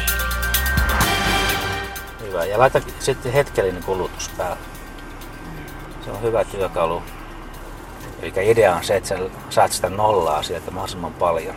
Hyvä. 2.22 2.46
Ja 2.46 2.60
laita 2.60 2.82
sitten 3.00 3.32
hetkellinen 3.34 3.84
kulutus 3.84 4.30
päälle. 4.38 4.58
Se 6.06 6.12
on 6.12 6.22
hyvä 6.22 6.44
työkalu. 6.46 7.04
Eli 8.22 8.34
idea 8.52 8.76
on 8.76 8.84
se, 8.84 8.96
että 8.96 9.10
sä 9.10 9.20
saat 9.50 9.72
sitä 9.72 9.90
nollaa 9.90 10.44
sieltä 10.44 10.72
mahdollisimman 10.72 11.14
paljon. 11.14 11.56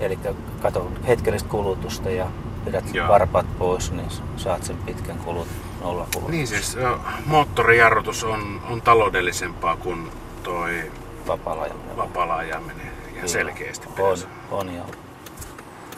Eli 0.00 0.18
kato 0.62 0.92
hetkellistä 1.06 1.48
kulutusta 1.48 2.10
ja 2.10 2.26
pidät 2.64 2.94
Joo. 2.94 3.08
varpat 3.08 3.46
pois, 3.58 3.92
niin 3.92 4.08
saat 4.36 4.64
sen 4.64 4.76
pitkän 4.76 5.18
kulut, 5.18 5.48
nolla 5.80 6.06
kulut. 6.14 6.30
Niin 6.30 6.46
siis 6.46 6.78
moottorijarrutus 7.26 8.24
on, 8.24 8.60
on 8.70 8.82
taloudellisempaa 8.82 9.76
kuin 9.76 10.10
toi 10.42 10.90
Vapaalla 11.26 11.66
ja 11.66 11.74
vapaalla 11.96 12.36
ajaminen. 12.36 12.90
Ihan 13.14 13.28
selkeästi. 13.28 13.88
On, 13.98 14.16
on 14.50 14.74
jo. 14.74 14.82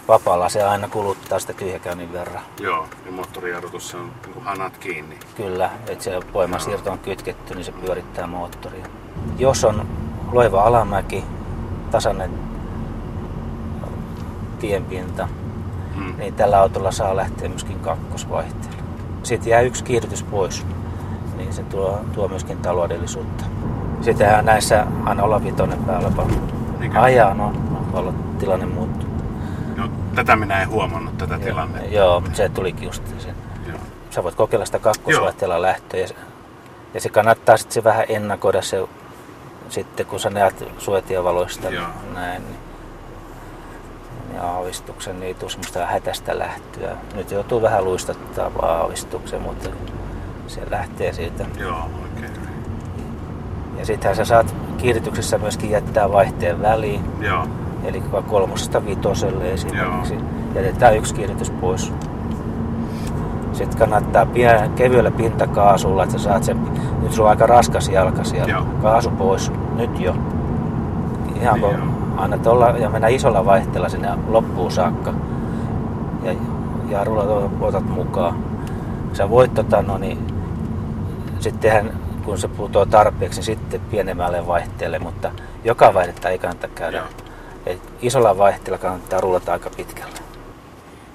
Vapaalla 0.09 0.49
se 0.49 0.63
aina 0.63 0.89
kuluttaa 0.89 1.39
sitä 1.39 1.53
tyhjäkäynnin 1.53 2.13
verran. 2.13 2.43
Joo, 2.61 2.89
ja 3.07 3.13
moottorijarrutus 3.13 3.95
on 3.95 4.13
niin 4.23 4.35
kuin 4.35 4.45
hanat 4.45 4.77
kiinni. 4.77 5.19
Kyllä, 5.37 5.71
että 5.89 6.05
se 6.05 6.21
voimasiirto 6.33 6.93
on 6.93 6.99
kytketty, 6.99 7.55
niin 7.55 7.65
se 7.65 7.73
pyörittää 7.73 8.27
moottoria. 8.27 8.87
Jos 9.39 9.65
on 9.65 9.87
loiva 10.33 10.63
alamäki, 10.63 11.25
tasainen 11.91 12.31
tienpinta, 14.63 15.29
Mm. 15.97 16.15
niin 16.19 16.35
tällä 16.35 16.61
autolla 16.61 16.93
saa 16.93 17.17
lähteä 17.17 17.49
myöskin 17.49 17.81
kakkosvaihteella. 17.81 18.83
Sitten 19.23 19.51
jää 19.51 19.61
yksi 19.61 19.85
kiihdytys 19.85 20.23
pois, 20.23 20.67
niin 21.37 21.53
se 21.53 21.63
tuo, 21.63 21.99
tuo 22.13 22.29
myöskin 22.29 22.59
taloudellisuutta. 22.59 23.45
Sittenhän 24.01 24.45
näissä 24.45 24.87
aina 25.05 25.23
olla 25.23 25.45
vitonen 25.45 25.79
päällä 25.85 26.11
Niinkö? 26.79 27.01
ajaa, 27.01 27.35
no, 27.35 27.53
no 27.71 27.99
olla 28.01 28.13
tilanne 28.39 28.67
muuttuu. 28.67 29.09
No, 29.77 29.89
tätä 30.15 30.37
minä 30.37 30.63
en 30.63 30.69
huomannut, 30.69 31.19
tätä 31.19 31.39
tilannetta. 31.39 31.95
Joo, 31.95 32.21
mutta 32.21 32.37
se 32.37 32.49
tulikin 32.49 32.85
just 32.87 33.03
sen. 33.19 33.35
Joo. 33.69 33.79
Sä 34.11 34.23
voit 34.23 34.35
kokeilla 34.35 34.67
sitä 34.67 34.79
kakkosvaihteella 34.79 35.63
lähtöä 35.63 36.01
ja, 36.01 36.09
se- 36.09 36.15
ja 36.95 37.01
se 37.01 37.09
kannattaa 37.09 37.57
sitten 37.57 37.75
se 37.75 37.85
vähän 37.85 38.05
ennakoida 38.09 38.63
se, 38.63 38.89
sitten 39.69 40.07
kun 40.07 40.21
sä 40.21 40.31
näet 40.31 40.65
suojatievaloista 40.79 41.69
Joo. 41.71 41.85
näin, 42.15 42.43
niin, 42.43 42.57
niin 44.33 44.43
aavistuksen, 44.43 45.21
niin 45.21 45.37
ei 45.43 45.51
semmoista 45.51 45.87
hätäistä 45.87 46.39
lähtöä. 46.39 46.97
Nyt 47.15 47.31
joutuu 47.31 47.63
vähän 47.63 47.85
luistattaa 47.85 48.51
aavistuksen, 48.63 49.43
mutta 49.43 49.69
se 50.47 50.61
lähtee 50.71 51.13
siitä. 51.13 51.45
Joo, 51.59 51.79
oikein. 52.03 52.33
Ja 53.79 53.87
sittenhän 53.87 54.17
sä 54.17 54.25
saat 54.25 54.55
kiihdytyksessä 54.79 55.39
myöskin 55.39 55.71
jättää 55.71 56.13
vaihteen 56.13 56.63
väliin, 56.63 57.01
Joo, 57.21 57.47
eli 57.85 58.03
kolmosesta 58.29 58.87
vitoselle 58.87 59.53
esimerkiksi. 59.53 60.19
Jätetään 60.55 60.97
yksi 60.97 61.15
kiihdytys 61.15 61.51
pois. 61.51 61.93
Sitten 63.53 63.79
kannattaa 63.79 64.27
pien, 64.27 64.71
kevyellä 64.71 65.11
pintakaasulla, 65.11 66.03
että 66.03 66.19
sä 66.19 66.25
saat 66.25 66.45
sen, 66.45 66.61
nyt 67.03 67.13
sulla 67.13 67.29
on 67.29 67.31
aika 67.31 67.47
raskas 67.47 67.89
jalka 67.89 68.25
siellä. 68.25 68.53
Joo. 68.53 68.67
Kaasu 68.83 69.11
pois, 69.11 69.53
nyt 69.77 70.01
jo. 70.01 70.15
Ihan 71.41 71.61
kun 71.61 72.02
Joo. 72.13 72.23
annat 72.23 72.47
olla 72.47 72.69
ja 72.69 72.91
mennä 72.91 73.09
isolla 73.09 73.45
vaihteella 73.45 73.89
sinne 73.89 74.09
loppuun 74.29 74.73
saakka. 74.73 75.15
Ja 76.23 76.35
jarrulla 76.89 77.51
otat 77.61 77.89
mukaan. 77.89 78.45
Sä 79.13 79.31
voit 79.31 79.55
tota, 79.55 79.83
no 79.83 79.99
niin, 79.99 80.27
sittenhän 81.41 81.93
kun 82.25 82.39
se 82.39 82.49
putoaa 82.49 82.87
tarpeeksi, 82.87 83.39
niin 83.39 83.45
sitten 83.45 83.81
pienemmälle 83.81 84.47
vaihteelle, 84.47 84.99
mutta 84.99 85.31
joka 85.65 85.95
vaihdetta 85.95 86.29
ei 86.29 86.39
kannata 86.39 86.69
käydä. 86.69 86.97
Joo. 86.97 87.07
Et 87.67 87.93
isolla 88.03 88.39
vaihteella 88.39 88.79
kannattaa 88.79 89.21
rullata 89.21 89.53
aika 89.53 89.71
pitkälle. 89.71 90.19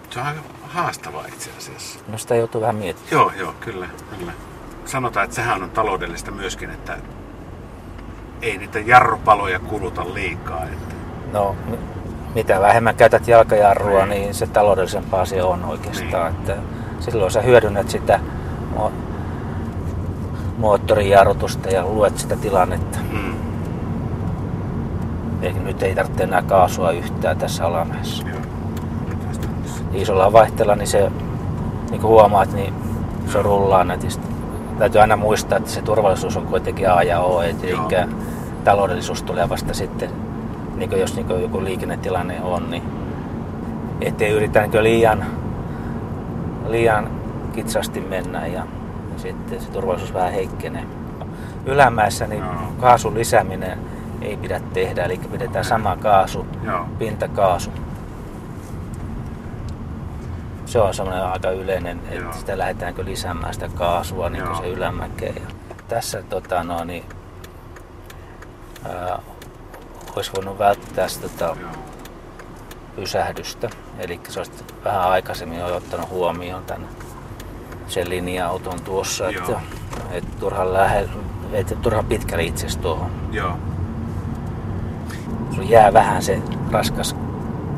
se 0.10 0.20
on 0.20 0.25
aika 0.25 0.42
haastavaa 0.68 1.25
itse 1.27 1.50
asiassa. 1.58 2.00
No 2.08 2.18
sitä 2.18 2.36
joutuu 2.36 2.62
vähän 2.62 2.75
miettimään. 2.75 3.12
Joo, 3.12 3.32
joo, 3.38 3.54
kyllä, 3.60 3.88
kyllä. 4.20 4.32
Sanotaan, 4.86 5.24
että 5.24 5.36
sehän 5.36 5.63
on 5.63 5.70
taloudellista 5.70 6.32
myöskin, 6.32 6.70
että 6.70 6.98
ei 8.41 8.58
niitä 8.58 8.79
jarrupaloja 8.79 9.60
kuluta 9.60 10.13
liikaa. 10.13 10.63
Että, 10.63 10.96
No, 11.34 11.56
mi- 11.70 11.79
mitä 12.36 12.60
vähemmän 12.62 12.96
käytät 12.96 13.27
jalkajarrua, 13.27 14.06
Niin. 14.06 14.10
niin 14.22 14.34
se 14.34 14.48
taloudellisempaa 14.48 15.25
se 15.25 15.44
on 15.44 15.65
oikeastaan. 15.65 16.32
Niin. 16.34 16.39
Että 16.39 16.56
silloin 17.00 17.32
sä 17.32 17.41
hyödynnät 17.41 17.89
sitä 17.89 18.20
mo- 18.77 18.91
moottorijarrutusta 20.58 21.70
ja 21.70 21.86
luet 21.86 22.17
sitä 22.17 22.36
tilannetta. 22.36 23.00
mm, 23.12 23.34
Eikä 25.41 25.60
nyt 25.60 25.84
ei 25.84 25.96
tarvitse 25.96 26.24
enää 26.24 26.41
kaasua 26.41 26.91
yhtään 26.91 27.38
tässä 27.38 27.65
alamäessä. 27.65 28.24
Isolla 29.94 30.34
vaihteella, 30.34 30.75
niin 30.75 30.88
se, 30.88 31.12
niin 31.89 32.01
kuin 32.01 32.12
huomaat, 32.12 32.53
niin 32.53 32.74
se 33.32 33.41
rullaa 33.41 33.84
nätisti. 33.84 34.27
Täytyy 34.79 35.01
aina 35.01 35.15
muistaa, 35.17 35.57
että 35.57 35.69
se 35.69 35.81
turvallisuus 35.81 36.38
on 36.38 36.46
kuitenkin 36.46 36.91
A 36.91 37.03
ja 37.03 37.19
O, 37.19 37.41
eikä 37.41 38.07
taloudellisuus 38.63 39.24
tulee 39.24 39.50
vasta 39.50 39.74
sitten, 39.74 40.10
niin 40.75 40.89
kuin 40.89 41.01
jos 41.01 41.15
niin 41.15 41.25
kuin 41.25 41.41
joku 41.41 41.63
liikennetilanne 41.63 42.41
on, 42.41 42.69
niin 42.69 42.84
ettei 44.01 44.31
yritä 44.31 44.62
niin 44.62 44.84
liian, 44.84 45.25
liian 46.67 47.10
kitsasti 47.53 48.00
mennä 48.00 48.48
ja 48.48 48.63
sitten 49.17 49.62
se 49.62 49.72
turvallisuus 49.72 50.13
vähän 50.13 50.31
heikkenee. 50.31 50.84
Ylämäessä 51.65 52.27
niin 52.27 52.43
kaasun 52.81 53.13
lisääminen 53.13 53.77
ei 54.22 54.38
pidä 54.38 54.62
tehdä, 54.74 55.03
eli 55.03 55.19
pidetään 55.31 55.65
sama 55.65 55.96
kaasu, 55.96 56.46
Joo, 56.63 56.86
pintakaasu. 57.00 57.72
Se 60.67 60.79
on 60.79 60.93
semmoinen 60.93 61.24
aika 61.24 61.50
yleinen, 61.51 61.97
että 61.97 62.15
Joo. 62.15 62.33
sitä 62.33 62.57
lähdetäänkö 62.57 63.05
lisäämään 63.05 63.53
sitä 63.53 63.69
kaasua 63.75 64.29
niin 64.29 64.43
se 64.62 64.67
ylämäkeen. 64.69 65.36
Ja 65.36 65.75
tässä 65.88 66.24
tota, 66.29 66.63
no, 66.63 66.83
niin, 66.83 67.03
ää, 68.89 69.19
olisi 70.15 70.31
voinut 70.36 70.59
välttää 70.59 71.07
sitä 71.07 71.29
tota, 71.29 71.57
pysähdystä. 72.95 73.69
Eli 74.00 74.19
se 74.29 74.39
olisi 74.39 74.51
vähän 74.86 75.01
aikaisemmin 75.01 75.59
jo 75.59 75.75
ottanut 75.75 76.09
huomioon 76.09 76.65
tämän 76.65 76.88
sen 77.88 78.09
linja-auton 78.09 78.81
tuossa, 78.81 79.29
että, 79.29 79.51
Joo. 79.51 79.62
että 80.12 80.39
turhan, 80.39 80.74
lähe, 80.74 81.09
että 81.51 81.75
turhan 81.75 82.05
pitkälle 82.05 82.43
itse 82.43 82.67
tuohon. 82.81 83.12
Joo, 83.31 83.57
Sulla 85.51 85.69
jää 85.69 85.93
vähän 85.93 86.24
se 86.24 86.41
raskas 86.71 87.15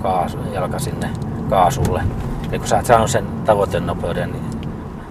kaasu, 0.01 0.37
jalka 0.53 0.79
sinne 0.79 1.09
kaasulle. 1.49 2.03
Ja 2.51 2.59
kun 2.59 2.67
sä 2.67 2.75
oot 2.75 2.85
saanut 2.85 3.09
sen 3.09 3.25
tavoitenopeuden, 3.45 4.31
niin 4.31 4.43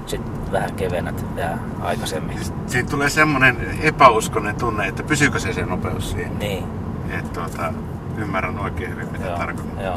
sitten 0.07 0.53
vähän 0.53 0.75
kevennät 0.75 1.25
vähän 1.37 1.61
aikaisemmin. 1.81 2.39
Siitä 2.67 2.91
tulee 2.91 3.11
semmoinen 3.11 3.57
epäuskonen 3.83 4.57
tunne, 4.57 4.87
että 4.87 5.03
pysyykö 5.03 5.39
se 5.39 5.53
se 5.53 5.63
nopeus 5.63 6.11
siinä. 6.11 6.39
Niin, 6.39 6.65
Että 7.19 7.41
tuota, 7.41 7.73
ymmärrän 8.19 8.59
oikein 8.59 8.91
hyvin, 8.91 9.13
mitä 9.13 9.27
joo. 9.27 9.37
tarkoittaa. 9.39 9.83
joo. 9.83 9.97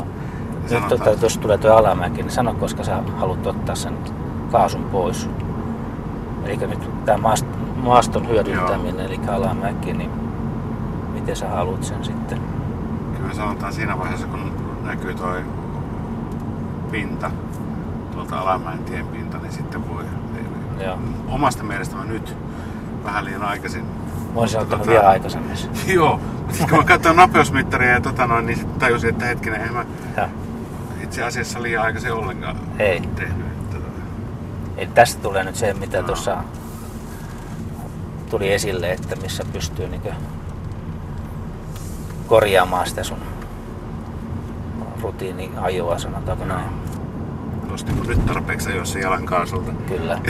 Nyt 0.70 0.88
tota, 0.88 1.10
jos 1.22 1.38
tulee 1.38 1.58
tuo 1.58 1.72
alamäki, 1.72 2.22
niin 2.22 2.32
sano, 2.32 2.54
koska 2.54 2.84
sä 2.84 3.04
haluat 3.18 3.48
ottaa 3.48 3.76
sen 3.76 3.98
kaasun 4.52 4.84
pois. 4.84 5.30
Eli 6.46 6.58
nyt 6.58 7.06
tämä 7.06 7.30
maaston 7.76 8.28
hyödyntäminen, 8.28 9.06
eli 9.06 9.20
alamäki, 9.28 9.94
niin 9.94 10.12
miten 11.14 11.36
sä 11.36 11.50
haluat 11.50 11.84
sen 11.84 12.04
sitten? 12.04 12.42
Kyllä 13.18 13.34
sanotaan 13.34 13.74
siinä 13.74 14.00
vaiheessa, 14.00 14.28
kun 14.28 14.52
näkyy 14.84 15.14
toi 15.14 15.42
pinta 16.92 17.32
tuolta 18.12 18.40
Alamäen 18.40 18.80
tienpinta, 18.80 19.38
niin 19.38 19.52
sitten 19.52 19.90
voi. 19.90 20.04
Joo. 20.84 20.98
Omasta 21.28 21.64
mielestä 21.64 21.96
mä 21.96 22.06
nyt 22.06 22.36
vähän 23.04 23.26
liian 23.26 23.44
aikaisin. 23.44 23.86
Mä 24.34 24.40
olisin 24.40 24.60
ottanut 24.60 24.86
Tota- 24.86 24.90
vielä 24.90 25.10
aikaisemmin. 25.10 25.58
Joo, 25.88 26.20
sitten 26.50 26.70
kun 26.70 26.78
mä 26.78 26.84
katsoin 26.84 27.16
nopeusmittaria 27.16 27.92
ja 27.92 28.02
tota 28.02 28.28
noin, 28.28 28.46
niin 28.46 28.58
sitten 28.58 28.80
tajusin, 28.80 29.10
että 29.10 29.26
hetkinen, 29.26 29.62
en 29.62 29.74
mä 29.74 29.86
Joo. 30.18 30.28
itse 31.04 31.24
asiassa 31.24 31.62
liian 31.62 31.84
aikaisin 31.84 32.14
ollenkaan 32.14 32.58
Ei. 32.80 33.02
tehnyt. 33.16 33.70
Tota, 33.70 33.86
Eli 34.78 34.90
tästä 34.94 35.22
tulee 35.22 35.44
nyt 35.44 35.56
se, 35.56 35.74
mitä 35.74 36.04
tuossa 36.04 36.38
tuli 38.30 38.54
esille, 38.54 38.92
että 38.92 39.16
missä 39.16 39.44
pystyy 39.54 39.88
niin 39.88 40.02
korjaamaan 42.28 42.88
sitä 42.88 43.04
sun 43.04 43.18
rutiini 45.02 45.52
ajoa, 45.62 46.00
sanotaanko 46.00 46.46
näin. 46.46 46.70
Tuosta 47.68 47.92
niin 47.92 48.08
nyt 48.08 48.26
tarpeeksi 48.26 48.76
jos 48.76 48.94
se 48.94 49.00
jalan 49.00 49.26
kaasulta. 49.26 49.72
Kyllä. 49.88 50.20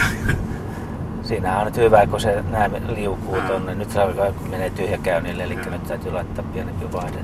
Siinä 1.24 1.60
on 1.60 1.66
nyt 1.66 1.78
hyvä, 1.78 2.08
kun 2.08 2.22
se 2.22 2.44
näin 2.50 2.96
liukuu 2.96 3.36
Ää. 3.36 3.48
tonne. 3.48 3.75
Nyt 3.75 3.92
se 3.92 4.01
alkaa, 4.01 4.32
kun 4.32 4.50
menee 4.50 4.70
tyhjäkäynnille, 4.70 5.44
eli 5.44 5.56
nyt 5.56 5.84
täytyy 5.84 6.12
laittaa 6.12 6.46
pienempi 6.54 6.92
vaihde. 6.92 7.20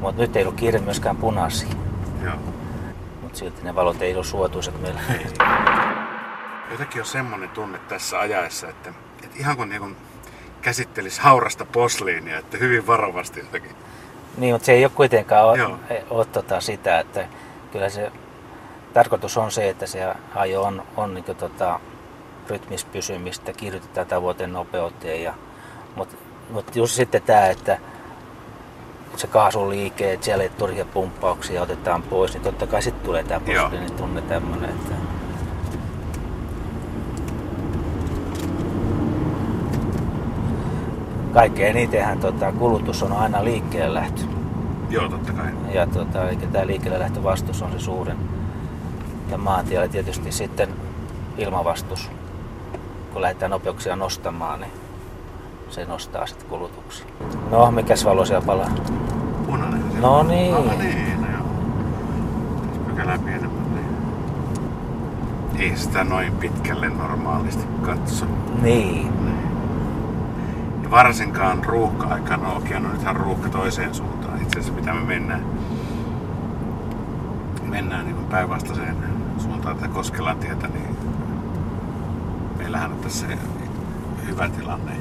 Mutta 0.00 0.22
nyt 0.22 0.36
ei 0.36 0.42
ollut 0.42 0.56
kiire 0.56 0.78
myöskään 0.78 1.16
punaisia. 1.16 1.68
Joo. 2.24 2.34
Mutta 3.22 3.38
silti 3.38 3.62
ne 3.62 3.74
valot 3.74 4.02
ei 4.02 4.12
ollut 4.12 4.26
suotuisat 4.26 4.80
meillä. 4.80 5.00
Jotenkin 6.70 7.00
on 7.00 7.06
semmoinen 7.06 7.48
tunne 7.48 7.78
tässä 7.78 8.20
ajaessa, 8.20 8.68
että, 8.68 8.92
että 9.24 9.38
ihan 9.38 9.56
kun 9.56 9.68
niin 9.68 9.96
käsittelisi 10.62 11.20
haurasta 11.20 11.64
posliinia, 11.64 12.38
että 12.38 12.56
hyvin 12.56 12.86
varovasti 12.86 13.40
jotenkin. 13.40 13.76
Niin, 14.36 14.54
mutta 14.54 14.66
se 14.66 14.72
ei 14.72 14.84
ole 14.84 14.92
kuitenkaan 14.94 15.44
ole, 15.46 16.04
ole 16.10 16.24
tota 16.24 16.60
sitä, 16.60 16.98
että 16.98 17.26
kyllä 17.72 17.88
se 17.88 18.12
tarkoitus 18.92 19.36
on 19.36 19.50
se, 19.50 19.68
että 19.68 19.86
se 19.86 20.14
ajo 20.34 20.62
on, 20.62 20.82
on 20.96 21.14
niin 21.14 21.24
tota, 21.24 21.80
rytmis 22.48 22.84
pysymistä, 22.84 23.52
kiihdytetään 23.52 24.06
tavoitteen 24.06 24.52
nopeuteen. 24.52 25.22
Ja, 25.22 25.34
mutta, 25.96 26.16
mutta 26.50 26.72
just 26.74 26.94
sitten 26.94 27.22
tämä, 27.22 27.46
että 27.46 27.78
se 29.16 29.26
kaasun 29.26 29.70
liike, 29.70 30.12
että 30.12 30.24
siellä 30.24 30.44
ei 30.44 30.50
turhia 30.50 30.84
pumppauksia 30.84 31.62
otetaan 31.62 32.02
pois, 32.02 32.32
niin 32.32 32.42
totta 32.42 32.66
kai 32.66 32.82
sitten 32.82 33.06
tulee 33.06 33.24
tämä 33.24 33.40
posliinin 33.40 33.92
tunne 33.92 34.22
tämmöinen, 34.22 34.70
että 34.70 34.94
kaikkein 41.32 41.76
enitenhän 41.76 42.18
tota, 42.18 42.52
kulutus 42.52 43.02
on 43.02 43.12
aina 43.12 43.44
liikkeelle 43.44 43.94
lähtö. 43.94 44.22
Joo, 44.90 45.08
totta 45.08 45.32
kai. 45.32 45.50
Ja 45.74 45.86
tota, 45.86 46.28
eli 46.28 46.36
tämä 46.36 46.66
liikkeelle 46.66 46.98
lähtövastus 46.98 47.62
on 47.62 47.72
se 47.72 47.78
suurin. 47.78 48.16
Ja 49.30 49.38
maantiellä 49.38 49.88
tietysti 49.88 50.32
sitten 50.32 50.68
ilmavastus. 51.38 52.10
Kun 53.12 53.22
lähdetään 53.22 53.50
nopeuksia 53.50 53.96
nostamaan, 53.96 54.60
niin 54.60 54.72
se 55.70 55.84
nostaa 55.84 56.26
sitten 56.26 56.48
kulutuksia. 56.48 57.06
No, 57.50 57.70
mikäs 57.70 58.04
valo 58.04 58.24
siellä 58.24 58.46
palaa? 58.46 58.70
Punainen. 59.46 60.00
No 60.00 60.22
niin. 60.22 60.54
No 60.54 60.60
niin, 60.78 61.20
no 61.20 61.26
joo. 61.32 61.42
Niin. 63.24 63.42
Ei 65.58 65.76
sitä 65.76 66.04
noin 66.04 66.32
pitkälle 66.32 66.88
normaalisti 66.88 67.64
katso. 67.82 68.26
Niin. 68.62 69.21
Varsinkaan 70.92 71.64
ruuhka-aikana, 71.64 72.42
no 72.42 72.56
okei, 72.56 72.80
no 72.80 72.92
nythän 72.92 73.16
ruuhka 73.16 73.48
toiseen 73.48 73.94
suuntaan. 73.94 74.42
Itse 74.42 74.58
asiassa 74.58 74.80
mitä 74.80 74.94
me 74.94 75.00
mennään, 75.00 75.44
mennään 77.62 78.04
niin 78.04 78.26
päinvastaiseen 78.30 78.96
suuntaan 79.38 79.76
tätä 79.76 79.88
Koskelan 79.88 80.38
tietä, 80.38 80.68
niin 80.68 80.96
meillähän 82.58 82.92
on 82.92 82.98
tässä 82.98 83.26
hyvä 84.26 84.48
tilanne. 84.48 84.92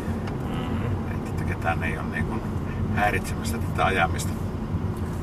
Että 1.12 1.44
ketään 1.44 1.84
ei 1.84 1.98
ole 1.98 2.08
niin 2.08 2.26
kuin 2.26 2.42
häiritsemässä 2.96 3.58
tätä 3.58 3.86
ajamista. 3.86 4.34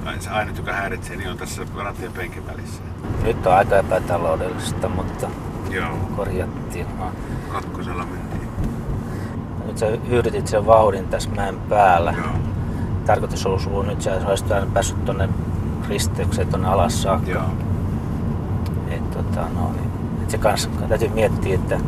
Tai 0.05 0.21
se 0.21 0.31
ainut, 0.31 0.57
joka 0.57 0.73
häiritsee, 0.73 1.17
niin 1.17 1.31
on 1.31 1.39
tässä 1.39 1.63
ratien 1.77 2.13
penkin 2.13 2.47
välissä. 2.47 2.83
Nyt 3.23 3.47
on 3.47 3.55
aika 3.55 3.77
epätaloudellista, 3.77 4.89
mutta 4.89 5.29
Joo, 5.71 5.97
korjattiin. 6.17 6.87
Kakkosella 7.53 8.05
mentiin. 8.05 8.28
Nyt 9.81 9.91
sä 9.91 10.09
hyydytit 10.09 10.47
sen 10.47 10.67
vauhdin 10.67 11.09
tässä 11.09 11.31
mäen 11.31 11.57
päällä. 11.69 12.15
Joo, 12.19 12.27
Tarkoitus 13.07 13.47
olisi 13.47 13.69
ollut 13.69 13.87
nyt, 13.87 14.03
sä 14.03 14.21
olisit 14.29 14.53
aina 14.53 14.67
päässyt 14.75 15.05
tonne 15.05 15.29
risteykseen 15.89 16.49
tonne 16.49 16.69
alas 16.69 17.03
saakka. 17.03 17.31
joo. 17.31 17.43
Et, 18.91 19.11
tota, 19.11 19.41
no, 19.41 19.71
niin, 19.73 19.91
et 20.23 20.31
se 20.31 20.39
kanssa 20.39 20.69
täytyy 20.89 21.09
miettiä, 21.09 21.55
että 21.55 21.81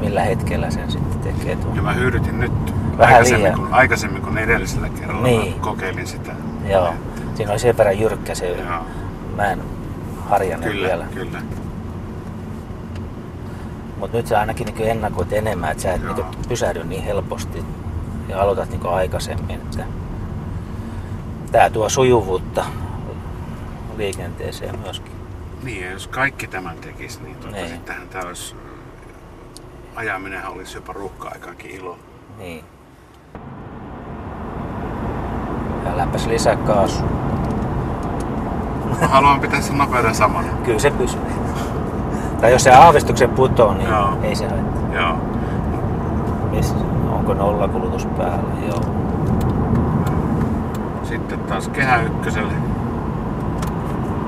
millä 0.00 0.22
hetkellä 0.22 0.70
sen 0.70 0.90
sitten 0.90 1.18
tekee 1.34 1.56
tuon. 1.56 1.76
Ja 1.76 1.82
mä 1.82 1.92
hyydytin 1.92 2.40
nyt 2.40 2.52
Vähän 2.98 3.14
aikaisemmin 3.14 3.42
liian. 3.44 3.60
kuin, 3.60 3.74
aikaisemmin 3.74 4.22
kuin 4.22 4.38
edellisellä 4.38 4.88
kerralla. 4.88 5.22
Niin. 5.22 5.54
Mä 5.56 5.60
kokeilin 5.62 6.06
sitä. 6.06 6.32
Joo, 6.70 6.94
siinä 7.34 7.50
oli 7.52 7.58
sen 7.58 7.76
verran 7.76 7.98
jyrkkä 7.98 8.34
se 8.34 8.56
mäen 9.36 9.58
harjanne 10.28 10.66
Kyllä, 10.66 10.88
vielä. 10.88 11.04
kyllä. 11.14 11.38
Mutta 13.98 14.16
nyt 14.16 14.26
sä 14.26 14.40
ainakin 14.40 14.66
niin 14.66 14.90
ennakoit 14.90 15.32
enemmän, 15.32 15.70
että 15.70 15.82
sä 15.82 15.92
et 15.92 16.02
niin 16.02 16.26
pysähdy 16.48 16.84
niin 16.84 17.02
helposti 17.02 17.64
ja 18.28 18.42
aloitat 18.42 18.70
niin 18.70 18.86
aikaisemmin. 18.86 19.56
Että 19.56 19.84
tää 21.52 21.70
tuo 21.70 21.88
sujuvuutta 21.88 22.64
liikenteeseen 23.96 24.78
myöskin. 24.78 25.12
Niin, 25.62 25.84
ja 25.84 25.90
jos 25.90 26.08
kaikki 26.08 26.46
tämän 26.46 26.76
tekisi, 26.78 27.22
niin 27.22 27.36
tota, 27.36 27.52
Niin. 27.52 27.68
sittenhän 27.68 28.08
tämä 28.08 28.24
olisi... 28.26 28.54
Ajaminenhan 29.96 30.52
olisi 30.52 30.76
jopa 30.76 30.92
ruuhka-aikaankin 30.92 31.70
ilo. 31.70 31.98
Niin. 32.38 32.64
Ja 35.84 35.96
lämpäs 35.96 36.26
lisää 36.26 36.56
kaasu. 36.56 37.02
Mä 39.00 39.08
haluan 39.08 39.40
pitää 39.40 39.60
sen 39.60 39.78
nopeuden 39.78 40.14
samana. 40.14 40.48
Kyllä 40.64 40.78
se 40.78 40.90
pysyy. 40.90 41.20
Tai 42.40 42.52
jos 42.52 42.64
se 42.64 42.70
aavistuksen 42.70 43.30
putoo, 43.30 43.74
niin 43.74 43.88
Joo. 43.90 44.18
ei 44.22 44.34
se 44.34 44.48
haittaa. 44.48 45.00
Joo. 45.02 45.16
Miss, 46.50 46.74
onko 47.12 47.34
nollakulutus 47.34 48.06
päällä? 48.06 48.66
Joo. 48.66 48.80
Sitten 51.02 51.38
taas 51.40 51.68
kehä 51.68 51.96
ykköselle. 52.02 52.52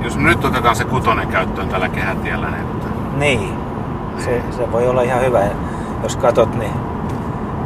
Jos 0.02 0.16
nyt 0.18 0.44
otetaan 0.44 0.76
se 0.76 0.84
kutonen 0.84 1.28
käyttöön 1.28 1.68
tällä 1.68 1.88
kehätiellä, 1.88 2.50
niin 2.50 2.66
Niin. 3.16 3.54
Se, 4.18 4.42
se 4.50 4.72
voi 4.72 4.88
olla 4.88 5.02
ihan 5.02 5.20
hyvä. 5.20 5.40
Jos 6.02 6.16
katot, 6.16 6.54
niin 6.58 6.72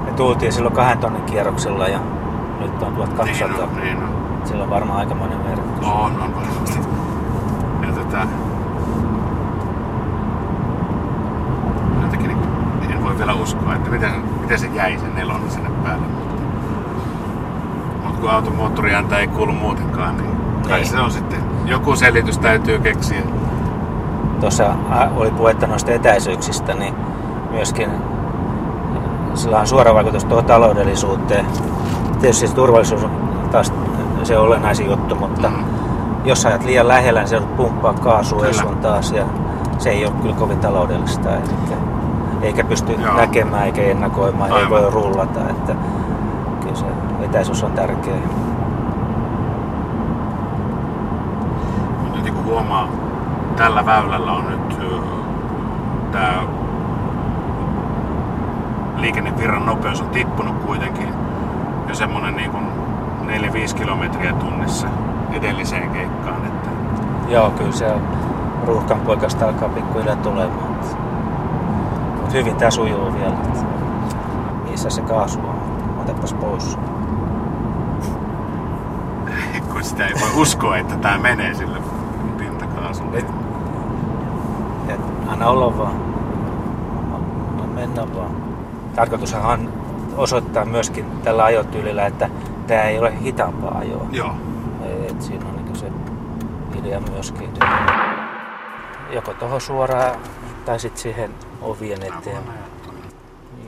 me 0.04 0.12
tultiin 0.16 0.52
silloin 0.52 0.74
kahden 0.74 0.98
tonnin 0.98 1.22
kierroksella 1.22 1.88
ja 1.88 1.98
nyt 2.60 2.82
on 2.82 2.92
1200. 2.94 3.48
niin 3.48 3.62
on, 3.62 3.80
niin 3.80 3.96
on. 3.96 4.08
Sillä 4.44 4.64
on 4.64 4.70
varmaan 4.70 4.98
aikamoinen 4.98 5.38
merkitys. 5.38 5.86
On, 5.88 6.22
on 6.22 6.34
varmasti. 6.34 6.78
Ja 7.86 7.92
tota, 7.94 8.18
jotenkin 12.02 12.36
voi 13.14 13.18
vielä 13.26 13.34
uskoa, 13.42 13.74
että 13.74 13.90
miten, 13.90 14.10
miten 14.40 14.58
se 14.58 14.66
jäi 14.74 14.98
sen 14.98 15.14
nelonen 15.14 15.50
sinne 15.50 15.70
päälle. 15.84 16.06
Mutta 18.04 18.20
kun 18.20 18.30
automoottoriääntä 18.30 19.18
ei 19.18 19.26
kuulu 19.26 19.52
muutenkaan, 19.52 20.16
niin 20.16 20.30
kai 20.68 20.78
Niin. 20.80 20.90
se 20.90 21.00
on 21.00 21.10
sitten. 21.10 21.38
Joku 21.64 21.96
selitys 21.96 22.38
täytyy 22.38 22.78
keksiä. 22.78 23.20
Tuossa 24.40 24.74
oli 25.16 25.30
puhetta 25.30 25.66
noista 25.66 25.92
etäisyyksistä, 25.92 26.74
niin 26.74 26.94
myöskin 27.50 27.90
sillä 29.34 29.58
on 29.60 29.66
suora 29.66 29.94
vaikutus 29.94 30.24
tuohon 30.24 30.44
taloudellisuuteen. 30.44 31.46
Tietysti 32.20 32.46
se 32.46 32.54
turvallisuus 32.54 33.04
on 33.04 33.10
taas 33.52 33.72
se 34.22 34.38
olennaisin 34.38 34.86
juttu, 34.90 35.14
mutta 35.14 35.48
Mm. 35.48 35.64
jos 36.24 36.46
ajat 36.46 36.64
liian 36.64 36.88
lähellä, 36.88 37.20
niin 37.20 37.28
se 37.28 37.34
joudut 37.36 37.56
pumppaa 37.56 37.92
kaasua 37.94 38.38
Kyllä. 38.38 38.50
esun 38.50 38.76
taas 38.76 39.12
ja 39.12 39.24
se 39.78 39.90
ei 39.90 40.04
ole 40.06 40.14
kyllä 40.22 40.34
kovin 40.34 40.58
taloudellista. 40.58 41.30
Eli, 41.30 41.42
eikä 42.44 42.64
pysty 42.64 42.92
Joo. 42.92 43.16
näkemään 43.16 43.64
eikä 43.66 43.82
ennakoimaan, 43.82 44.50
ei 44.50 44.56
Aivan. 44.56 44.70
voi 44.70 44.90
rullata. 44.90 45.40
Että 45.50 45.74
kyllä 46.60 46.74
se 46.74 46.84
etäisyys 47.20 47.64
on 47.64 47.72
tärkeä. 47.72 48.14
Mutta 52.02 52.20
niin 52.22 52.34
kuin 52.34 52.46
huomaa, 52.46 52.88
tällä 53.56 53.86
väylällä 53.86 54.32
on 54.32 54.44
nyt 54.50 54.78
tämä 56.12 56.42
liikennevirran 58.96 59.66
nopeus 59.66 60.00
on 60.00 60.08
tippunut 60.08 60.56
kuitenkin 60.66 61.08
jo 61.88 61.94
semmonen 61.94 62.36
niin 62.36 62.50
kuin 62.50 62.64
4-5 63.26 63.74
kilometriä 63.74 64.32
tunnissa 64.32 64.86
edelliseen 65.32 65.90
keikkaan. 65.90 66.46
Että 66.46 66.68
Joo, 67.28 67.50
kyllä 67.50 67.72
se 67.72 67.94
ruuhkan 68.66 69.00
poikasta 69.00 69.46
alkaa 69.46 69.68
pikkuhiljaa 69.68 70.16
tulemaan. 70.16 70.74
Hyvin 72.34 72.56
tää 72.56 72.70
sujuu 72.70 73.14
vielä. 73.14 73.36
Missä 74.70 74.90
se 74.90 75.02
kaasu 75.02 75.38
on? 75.40 75.54
Otapas 76.00 76.32
pois. 76.32 76.78
kun 79.72 79.84
sitä 79.84 80.06
ei 80.06 80.14
voi 80.20 80.30
uskoa, 80.42 80.76
että 80.76 80.96
tämä 80.96 81.18
menee 81.18 81.54
sille 81.54 81.78
pintakaasulle. 82.38 83.18
Et- 83.18 83.44
Anna 85.28 85.46
olla 85.46 85.78
vaan. 85.78 85.94
No 87.58 87.64
mennä 87.74 88.02
vaan. 88.16 88.30
Tarkoitushan 88.96 89.44
on 89.44 89.68
osoittaa 90.16 90.64
myöskin 90.64 91.04
tällä 91.24 91.44
ajotyylillä, 91.44 92.06
että 92.06 92.28
tämä 92.66 92.82
ei 92.82 92.98
ole 92.98 93.20
hitaampaa 93.20 93.78
ajoa. 93.78 94.06
Joo. 94.12 94.30
Et 95.10 95.22
siinä 95.22 95.44
on 95.48 95.56
niin 95.64 95.76
se 95.76 95.86
idea 96.78 97.00
myöskin. 97.00 97.50
Joko 99.10 99.34
tuohon 99.34 99.60
suoraan 99.60 100.14
tai 100.64 100.80
sitten 100.80 101.02
siihen 101.02 101.30
ovien 101.64 102.02
eteen. 102.02 102.42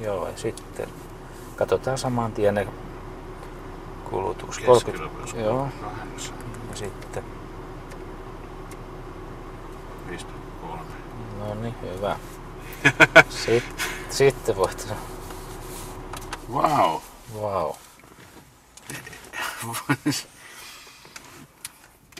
Joo, 0.01 0.29
ja 0.29 0.37
sitten 0.37 0.89
katsotaan 1.57 1.99
saman 1.99 2.33
tien 2.33 2.55
ne 2.55 2.69
kulutus. 4.11 4.59
30, 4.59 5.39
joo, 5.41 5.69
ja 6.71 6.77
sitten, 6.77 7.25
5,3. 10.11 10.79
no 11.39 11.55
niin, 11.55 11.75
hyvä. 11.83 12.17
Sitten, 13.29 13.87
sitten 14.11 14.57
voit, 14.57 14.89
Wow. 16.53 17.01
wow. 17.35 17.71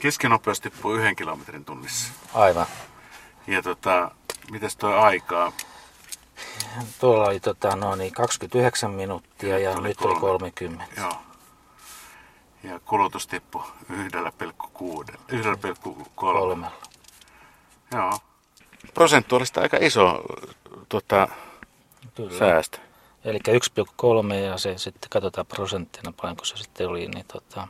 Keskinopeus 0.01 0.59
tippuu 0.59 0.93
yhden 0.93 1.15
kilometrin 1.15 1.65
tunnissa. 1.65 2.13
Aivan. 2.33 2.65
Ja 3.47 3.61
tota, 3.61 4.11
mites 4.51 4.75
toi 4.75 4.97
aikaa? 4.97 5.51
Tuolla 6.99 7.25
oli 7.25 7.39
tota, 7.39 7.75
no 7.75 7.95
niin, 7.95 8.13
29 8.13 8.91
minuuttia 8.91 9.59
ja 9.59 9.71
Oli 9.71 9.87
nyt 9.87 10.01
oli 10.01 10.19
kolme. 10.19 10.51
30. 10.51 10.85
Joo. 10.97 11.13
Ja 12.63 12.79
kulutus 12.79 13.27
tippui 13.27 13.63
1,6. 13.91 15.15
1,3. 15.31 16.05
Kolmella. 16.15 16.71
Joo. 17.93 18.19
Prosentuaalista 18.93 19.61
aika 19.61 19.77
iso 19.81 20.23
tota, 20.89 21.27
Kyllä. 22.15 22.39
säästö. 22.39 22.77
Eli 23.23 23.39
1,3 23.47 24.33
ja 24.33 24.57
se 24.57 24.77
sitten 24.77 25.09
katsotaan 25.09 25.45
prosenttina 25.45 26.13
paljonko 26.21 26.45
se 26.45 26.57
sitten 26.57 26.87
oli, 26.87 27.07
niin 27.07 27.25
tota 27.25 27.67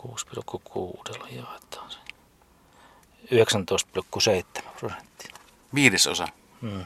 6,6 0.00 1.34
jaetaan 1.34 1.90
se. 1.90 1.98
19,7 3.32 4.62
prosenttia. 4.80 5.36
Viidesosa. 5.74 6.28
Mm. 6.60 6.84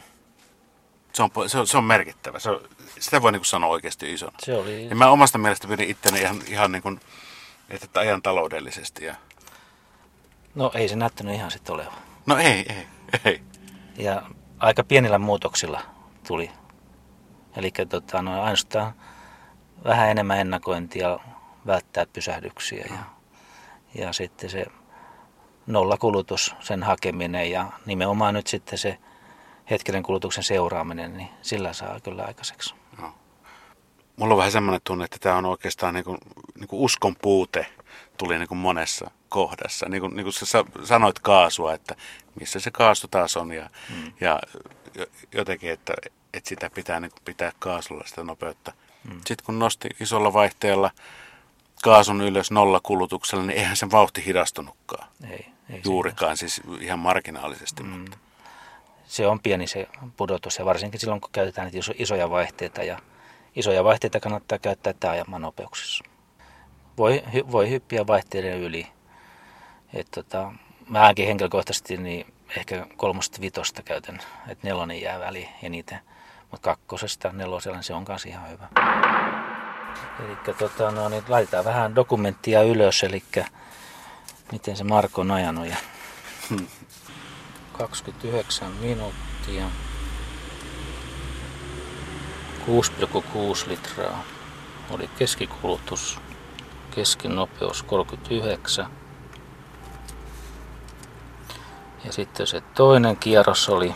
Se 1.12 1.22
on, 1.22 1.30
se 1.46 1.58
on, 1.58 1.66
se 1.66 1.78
on 1.78 1.84
merkittävä. 1.84 2.38
Se 2.38 2.50
on, 2.50 2.60
sitä 2.98 3.22
voi 3.22 3.32
niin 3.32 3.44
sanoa 3.44 3.70
oikeasti 3.70 4.12
isona. 4.12 4.36
Se 4.38 4.54
oli, 4.54 4.88
Ja 4.88 4.96
mä 4.96 5.10
omasta 5.10 5.38
mielestä 5.38 5.68
pidin 5.68 5.90
itteni 5.90 6.20
ihan, 6.20 6.40
ihan 6.46 6.72
niin 6.72 6.82
kuin, 6.82 7.00
että 7.70 8.00
ajan 8.00 8.22
taloudellisesti. 8.22 9.04
Ja... 9.04 9.14
no 10.54 10.70
ei 10.74 10.88
se 10.88 10.96
näyttänyt 10.96 11.34
ihan 11.34 11.50
sitten 11.50 11.74
olevan. 11.74 11.92
No 12.26 12.36
ei, 12.36 12.66
ei, 12.68 12.86
ei. 13.24 13.40
Ja 13.96 14.22
aika 14.58 14.84
pienillä 14.84 15.18
muutoksilla 15.18 15.80
tuli. 16.26 16.50
Eli 17.56 17.72
tota, 17.88 18.22
no, 18.22 18.42
ainoastaan 18.42 18.92
vähän 19.84 20.10
enemmän 20.10 20.38
ennakointia, 20.38 21.18
välttää 21.66 22.06
pysähdyksiä 22.06 22.86
ja, 22.90 22.98
ja 24.02 24.12
sitten 24.12 24.50
se 24.50 24.66
nollakulutus, 25.66 26.54
sen 26.60 26.82
hakeminen 26.82 27.50
ja 27.50 27.72
nimenomaan 27.86 28.34
nyt 28.34 28.46
sitten 28.46 28.78
se 28.78 28.98
hetkinen 29.70 30.02
kulutuksen 30.02 30.44
seuraaminen, 30.44 31.16
niin 31.16 31.28
sillä 31.42 31.72
saa 31.72 32.00
kyllä 32.00 32.24
aikaiseksi. 32.24 32.74
Mulla 34.16 34.34
on 34.34 34.38
vähän 34.38 34.52
semmoinen 34.52 34.80
tunne, 34.84 35.04
että 35.04 35.18
tämä 35.20 35.36
on 35.36 35.46
oikeastaan 35.46 35.94
niin 35.94 36.04
kuin, 36.04 36.18
niin 36.58 36.68
kuin 36.68 36.80
uskon 36.80 37.16
puute 37.22 37.66
tuli 38.16 38.38
niin 38.38 38.48
kuin 38.48 38.58
monessa 38.58 39.10
kohdassa. 39.28 39.88
Niin 39.88 40.00
kuin, 40.00 40.16
niin 40.16 40.24
kuin 40.24 40.32
sä 40.32 40.46
sa- 40.46 40.64
sanoit 40.84 41.18
kaasua, 41.18 41.74
että 41.74 41.96
missä 42.40 42.60
se 42.60 42.70
kaasu 42.70 43.08
taas 43.08 43.36
on 43.36 43.52
ja, 43.52 43.70
mm. 43.90 44.12
ja 44.20 44.40
jo- 44.94 45.06
jotenkin, 45.32 45.70
että, 45.70 45.94
että 46.34 46.48
sitä 46.48 46.70
pitää 46.70 47.00
niin 47.00 47.10
kuin 47.10 47.22
pitää 47.24 47.52
kaasulla 47.58 48.04
sitä 48.06 48.24
nopeutta. 48.24 48.72
Mm. 49.04 49.20
Sitten 49.26 49.46
kun 49.46 49.58
nosti 49.58 49.88
isolla 50.00 50.32
vaihteella 50.32 50.90
kaasun 51.82 52.20
ylös 52.20 52.50
nollakulutuksella, 52.50 53.44
niin 53.44 53.58
eihän 53.58 53.76
sen 53.76 53.90
vauhti 53.90 54.24
hidastunutkaan 54.24 55.08
Ei, 55.30 55.46
ei 55.70 55.80
juurikaan, 55.84 56.36
siis 56.36 56.60
ihan 56.80 56.98
marginaalisesti. 56.98 57.82
Mm. 57.82 57.88
Mutta. 57.88 58.18
Se 59.10 59.26
on 59.26 59.40
pieni 59.40 59.66
se 59.66 59.88
pudotus 60.16 60.58
ja 60.58 60.64
varsinkin 60.64 61.00
silloin, 61.00 61.20
kun 61.20 61.30
käytetään 61.32 61.66
niitä 61.66 61.78
iso- 61.78 61.94
isoja 61.98 62.30
vaihteita 62.30 62.82
ja 62.82 62.98
isoja 63.56 63.84
vaihteita 63.84 64.20
kannattaa 64.20 64.58
käyttää 64.58 64.92
taajama-nopeuksissa. 65.00 66.04
Voi, 66.98 67.22
hy, 67.34 67.44
voi 67.52 67.70
hyppiä 67.70 68.06
vaihteiden 68.06 68.58
yli. 68.58 68.86
Et 69.94 70.08
tota, 70.10 70.52
mäkin 70.88 71.26
henkilökohtaisesti 71.26 71.96
niin 71.96 72.34
ehkä 72.56 72.86
kolmosta 72.96 73.40
vitosta 73.40 73.82
käytän, 73.82 74.20
että 74.48 74.66
nelonen 74.66 75.02
jää 75.02 75.20
väliin 75.20 75.48
eniten. 75.62 76.00
Mutta 76.50 76.70
kakkosesta 76.70 77.32
nelosella 77.32 77.82
se 77.82 77.94
on 77.94 78.04
kanssa 78.04 78.28
ihan 78.28 78.50
hyvä. 78.50 78.68
Eli 80.24 80.54
tota, 80.58 80.90
no, 80.90 81.08
niin 81.08 81.24
laitetaan 81.28 81.64
vähän 81.64 81.94
dokumenttia 81.94 82.62
ylös, 82.62 83.02
eli 83.02 83.22
miten 84.52 84.76
se 84.76 84.84
Marko 84.84 85.20
on 85.20 85.30
ajanut. 85.30 85.66
Ja 85.66 85.76
29 87.80 88.72
minuuttia. 88.80 89.64
6,6 92.66 93.68
litraa 93.68 94.24
oli 94.90 95.10
keskikulutus. 95.18 96.18
Keskinopeus 96.94 97.82
39. 97.82 98.86
Ja 102.04 102.12
sitten 102.12 102.46
se 102.46 102.60
toinen 102.60 103.16
kierros 103.16 103.68
oli 103.68 103.94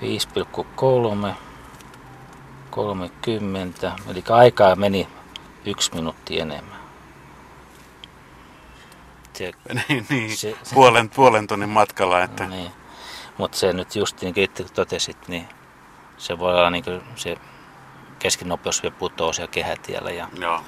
5,3. 0.00 1.34
30. 2.70 3.92
Eli 4.08 4.24
aikaa 4.30 4.76
meni 4.76 5.08
yksi 5.64 5.94
minuutti 5.94 6.40
enemmän. 6.40 6.77
Se 9.38 9.52
niin, 9.88 10.06
niin. 10.08 10.36
Se- 10.36 10.56
se- 10.62 10.74
Puolen, 10.74 11.10
puolen 11.10 11.46
tunnin 11.46 11.68
matkalla, 11.68 12.22
että 12.22 12.44
No 12.44 12.50
niin. 12.50 12.70
Mutta 13.38 13.58
se 13.58 13.72
nyt 13.72 13.96
just 13.96 14.20
niin 14.22 14.34
kuin 14.34 14.44
itse 14.44 14.64
totesit, 14.64 15.28
niin 15.28 15.48
se 16.16 16.38
voi 16.38 16.54
olla 16.54 16.70
niin 16.70 16.84
kuin 16.84 17.02
se 17.16 17.36
keskinopeus 18.18 18.82
vielä 18.82 18.96
putoaa 18.98 19.32
siellä 19.32 19.50
kehätiellä 19.50 20.10
ja 20.10 20.28
joo. 20.40 20.60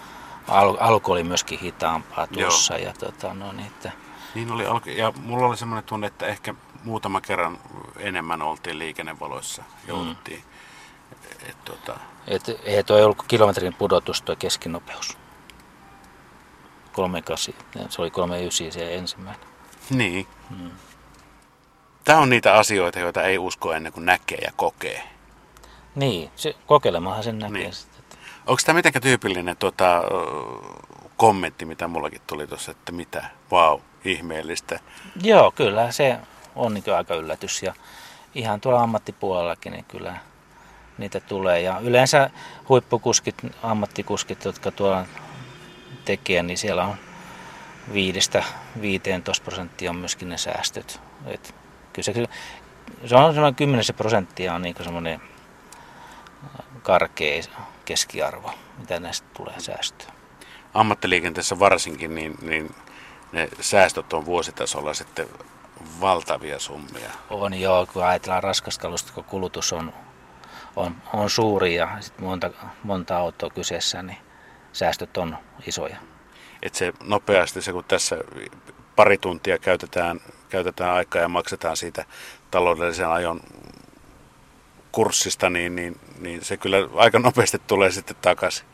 al- 0.49 0.77
alku 0.81 1.13
oli 1.13 1.25
myöskin 1.25 1.59
hitaampaa 1.59 2.27
tuossa. 2.27 2.77
Ja 2.77 2.93
tota, 2.99 3.35
no 3.35 3.53
niin, 3.53 3.67
että, 3.67 3.93
Niin 4.35 4.53
oli 4.53 4.67
alku, 4.67 4.89
ja 4.89 5.13
mulla 5.23 5.47
oli 5.47 5.57
semmoinen 5.57 5.85
tunne, 5.85 6.07
että 6.07 6.27
ehkä 6.27 6.55
muutama 6.85 7.21
kerran 7.21 7.59
enemmän 7.99 8.43
oltiin 8.43 8.79
liikennevaloissa, 8.79 9.63
jouduttiin. 9.89 10.45
Mm. 10.45 11.49
Et, 11.51 11.65
tota, 11.65 11.97
et, 12.27 12.43
ei 12.65 12.85
toi 12.85 13.03
ollut 13.05 13.23
kilometrin 13.29 13.75
pudotus 13.75 14.23
tuo 14.23 14.37
keskinopeus. 14.39 15.19
38, 16.93 17.55
se 17.89 18.03
oli 18.03 18.11
39 18.11 18.73
se 18.73 18.95
ensimmäinen. 18.95 19.47
niin. 19.91 20.27
Mm. 20.51 20.71
Tämä 22.05 22.19
on 22.19 22.31
niitä 22.31 22.55
asioita, 22.55 22.99
joita 22.99 23.23
ei 23.23 23.39
usko 23.39 23.73
ennen 23.73 23.93
kuin 23.93 24.07
näkee 24.07 24.39
ja 24.39 24.51
kokee. 24.57 25.03
Niin, 25.95 26.31
se, 26.37 26.55
kokeilemahan 26.67 27.23
sen 27.25 27.39
näkee 27.39 27.53
Niin. 27.53 27.63
niin. 27.63 27.73
sitten. 27.75 28.19
Onko 28.47 28.63
tämä 28.67 28.77
mitenkään 28.77 29.03
tyypillinen 29.03 29.57
tota, 29.57 29.99
ö, 29.99 30.03
kommentti, 31.17 31.65
mitä 31.65 31.89
mullakin 31.89 32.21
tuli 32.27 32.47
tuossa, 32.47 32.71
että 32.71 32.93
mitä, 32.93 33.25
vau, 33.51 33.71
wow, 33.77 33.81
ihmeellistä. 34.05 34.81
Joo, 35.23 35.51
kyllä 35.51 35.93
se 35.93 36.17
on 36.57 36.75
niin 36.75 36.85
aika 36.97 37.15
yllätys 37.15 37.63
ja 37.63 37.75
ihan 38.35 38.61
tuolla 38.61 38.83
ammattipuolellakin 38.83 39.73
niin 39.73 39.85
kyllä 39.85 40.17
niitä 40.99 41.21
tulee. 41.21 41.61
Ja 41.61 41.79
yleensä 41.83 42.31
huippukuskit, 42.69 43.37
ammattikuskit, 43.63 44.45
jotka 44.45 44.71
tuolla 44.71 45.05
tekee, 46.17 46.43
niin 46.43 46.59
siellä 46.59 46.85
on 46.85 46.97
5-15 47.89 47.93
prosenttia 49.45 49.91
on 49.91 49.97
myöskin 49.97 50.29
ne 50.29 50.39
säästöt. 50.39 51.01
Et 51.27 51.55
kyllä 51.93 52.05
se, 52.05 52.13
se 53.07 53.17
on 53.17 53.35
semmoinen 53.35 53.55
10 53.55 53.85
prosenttia 53.97 54.55
on 54.55 54.63
niin 54.63 54.75
semmoinen 54.85 55.21
karkea 56.83 57.43
keskiarvo, 57.85 58.51
mitä 58.79 59.01
näistä 59.01 59.29
tulee 59.37 59.61
säästöä. 59.61 60.13
Ammattiliikenteessä 60.75 61.59
varsinkin, 61.59 62.15
niin, 62.15 62.35
niin 62.43 62.75
ne 63.33 63.49
säästöt 63.61 64.13
on 64.13 64.27
vuositasolla 64.27 64.95
sitten 64.95 65.29
valtavia 66.01 66.59
summia. 66.59 67.11
On 67.31 67.55
joo, 67.55 67.87
kun 67.87 68.05
ajatellaan 68.05 68.43
raskaskalusta, 68.43 69.13
kun 69.13 69.25
kulutus 69.25 69.73
on, 69.73 69.93
on, 70.77 70.97
on 71.13 71.31
suuri 71.31 71.75
ja 71.75 71.97
sit 72.01 72.19
monta, 72.19 72.51
monta 72.83 73.17
autoa 73.17 73.51
kyseessä, 73.51 74.03
niin 74.03 74.19
säästöt 74.73 75.17
on 75.17 75.37
isoja. 75.67 75.97
Että 76.63 76.79
se 76.79 76.93
nopeasti, 77.03 77.63
se 77.63 77.73
kun 77.73 77.85
tässä 77.85 78.17
pari 78.97 79.19
tuntia 79.19 79.59
käytetään, 79.59 80.21
käytetään 80.49 80.95
aikaa 80.95 81.23
ja 81.23 81.29
maksetaan 81.29 81.77
siitä 81.77 82.05
taloudellisen 82.51 83.09
ajon 83.09 83.41
kurssista, 84.93 85.51
niin, 85.51 85.77
niin, 85.77 86.01
niin 86.19 86.45
se 86.45 86.57
kyllä 86.57 86.77
aika 86.95 87.19
nopeasti 87.19 87.59
tulee 87.67 87.91
sitten 87.91 88.17
takaisin. 88.23 88.67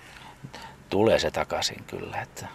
Tulee 0.90 1.18
se 1.18 1.30
takaisin 1.30 1.84
kyllä. 1.86 2.20
Että. 2.22 2.46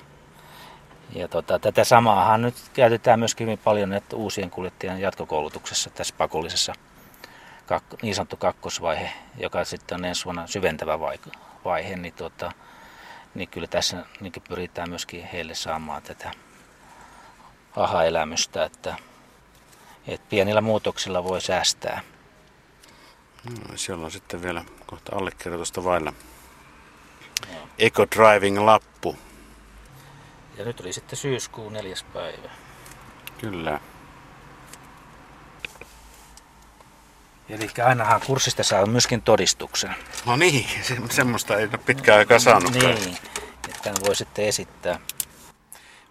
Ja 1.16 1.28
tota, 1.28 1.60
tätä 1.60 1.84
samaahan 1.84 2.42
nyt 2.42 2.56
käytetään 2.74 3.20
myöskin 3.20 3.48
hyvin 3.48 3.60
paljon 3.60 3.94
että 3.94 4.16
uusien 4.16 4.50
kuljettajien 4.50 5.02
jatkokoulutuksessa 5.02 5.90
tässä 5.90 6.16
pakollisessa 6.18 6.74
niin 8.02 8.16
sanottu 8.16 8.38
kakkosvaihe, 8.38 9.10
joka 9.38 9.66
sitten 9.66 9.96
on 9.96 10.06
ensi 10.06 10.26
vuonna 10.26 10.48
syventävä 10.48 11.00
vaihe, 11.66 11.96
niin, 11.96 12.14
tota, 12.14 12.52
niin 13.36 13.50
kyllä 13.50 13.68
tässä 13.68 14.06
niin 14.20 14.34
pyritään 14.50 14.90
myöskin 14.90 15.24
heille 15.24 15.56
saamaan 15.56 16.02
tätä 16.02 16.32
aha-elämystä, 17.76 18.66
että, 18.66 18.96
että 20.08 20.28
pienillä 20.30 20.62
muutoksilla 20.62 21.24
voi 21.24 21.42
säästää. 21.42 22.02
No, 23.50 23.78
siellä 23.78 24.06
on 24.06 24.12
sitten 24.12 24.42
vielä 24.42 24.66
kohta 24.86 25.16
allekirjoitusta 25.16 25.84
vailla. 25.84 26.14
Eco 27.80 28.06
Driving 28.16 28.60
lappu. 28.60 29.16
Ja 30.58 30.66
nyt 30.66 30.80
oli 30.80 30.94
sitten 30.94 31.18
syyskuun 31.18 31.74
neljäs 31.74 32.04
päivä. 32.04 32.50
Kyllä. 33.38 33.80
Eli 37.52 37.70
ainahan 37.86 38.22
kurssista 38.26 38.64
saa 38.64 38.86
myöskin 38.86 39.22
todistuksen. 39.22 39.96
No 40.26 40.36
niin, 40.36 40.66
se, 40.88 40.96
semmoista 41.10 41.58
ei 41.58 41.66
ole 41.66 41.78
pitkään 41.78 42.20
aikaa 42.20 42.40
saanut. 42.40 42.74
Niin, 42.74 43.18
että 43.68 43.80
tämän 43.84 44.02
voi 44.06 44.16
sitten 44.16 44.46
esittää. 44.46 45.00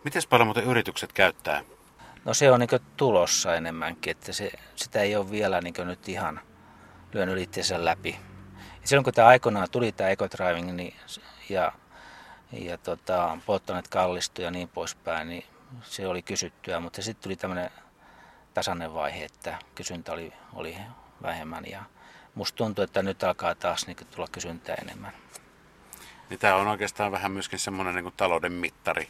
Miten 0.05 0.22
paljon 0.29 0.46
muuten 0.46 0.64
yritykset 0.64 1.12
käyttää? 1.12 1.62
No 2.24 2.35
se 2.35 2.50
on 2.50 2.61
niin 2.61 2.81
tulossa 2.96 3.55
enemmänkin, 3.55 4.11
että 4.11 4.33
se, 4.33 4.53
sitä 4.76 5.00
ei 5.00 5.16
ole 5.16 5.31
vielä 5.31 5.61
niin 5.61 5.74
nyt 5.85 6.09
ihan 6.09 6.40
lyönyt 7.12 7.33
ylitteensä 7.33 7.85
läpi. 7.85 8.18
Ja 8.83 8.88
silloin 8.88 9.05
kun 9.05 9.14
tämä 9.14 9.29
aikoinaan 9.29 9.70
tuli 9.70 9.92
tämä 9.92 10.11
ecodraiving 10.11 10.72
niin, 10.72 10.94
ja, 11.48 11.72
ja 12.53 12.79
tota, 12.79 13.38
polttoaineet 13.46 13.88
kallistui 13.88 14.44
ja 14.44 14.50
niin 14.50 14.68
poispäin, 14.68 15.29
niin 15.29 15.44
se 15.83 16.07
oli 16.07 16.22
kysyttyä, 16.22 16.81
mutta 16.81 17.03
sitten 17.03 17.22
tuli 17.22 17.37
tämmöinen 17.37 17.70
tasainen 18.55 18.94
vaihe, 18.94 19.24
että 19.24 19.59
kysyntä 19.74 20.12
oli, 20.12 20.33
oli 20.55 20.76
vähemmän 21.22 21.64
ja 21.66 21.83
musta 22.35 22.56
tuntuu, 22.56 22.85
että 22.85 23.02
nyt 23.02 23.22
alkaa 23.22 23.54
taas 23.54 23.87
niin 23.87 23.96
tulla 24.11 24.28
kysyntää 24.33 24.76
enemmän. 24.83 25.12
Niin 26.30 26.40
tämä 26.40 26.56
on 26.56 26.68
oikeastaan 26.68 27.12
vähän 27.12 27.33
myöskin 27.33 27.59
semmoinen 27.59 27.94
niin 27.94 28.12
talouden 28.16 28.52
mittari, 28.52 29.09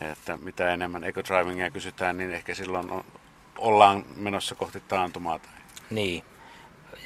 että 0.00 0.36
mitä 0.36 0.72
enemmän 0.72 1.04
eco-drivingia 1.04 1.70
kysytään, 1.70 2.16
niin 2.18 2.30
ehkä 2.30 2.54
silloin 2.54 2.90
on, 2.90 3.04
ollaan 3.58 4.04
menossa 4.16 4.54
kohti 4.54 4.80
taantumaa. 4.80 5.40
Niin, 5.90 6.24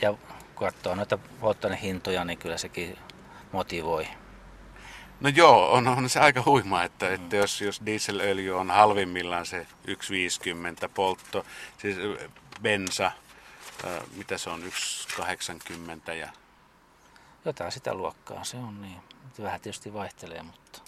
ja 0.03 0.13
kun 0.13 0.67
katsoo 0.67 0.95
noita 0.95 1.19
polttoainehintoja, 1.41 2.25
niin 2.25 2.39
kyllä 2.39 2.59
sekin 2.59 2.99
motivoi. 3.53 4.09
No 5.21 5.29
joo, 5.29 5.73
on, 5.73 5.89
on 5.89 6.09
se 6.09 6.21
aika 6.21 6.43
huima, 6.47 6.83
että, 6.83 7.13
että 7.13 7.37
jos, 7.37 7.61
jos 7.61 7.83
dieselöljy 7.87 8.59
on 8.59 8.71
halvimmillaan 8.71 9.47
se 9.47 9.67
1,50 9.89 10.89
poltto, 10.95 11.47
siis 11.79 11.97
bensa, 12.63 13.13
mitä 14.17 14.39
se 14.39 14.51
on, 14.51 14.63
1,80 16.07 16.13
ja... 16.13 16.29
Jotain 17.45 17.73
sitä 17.73 17.95
luokkaa 17.95 18.45
se 18.45 18.57
on 18.57 18.83
niin. 18.83 19.01
Vähän 19.43 19.61
tietysti 19.61 19.93
vaihtelee, 19.95 20.43
mutta... 20.43 20.81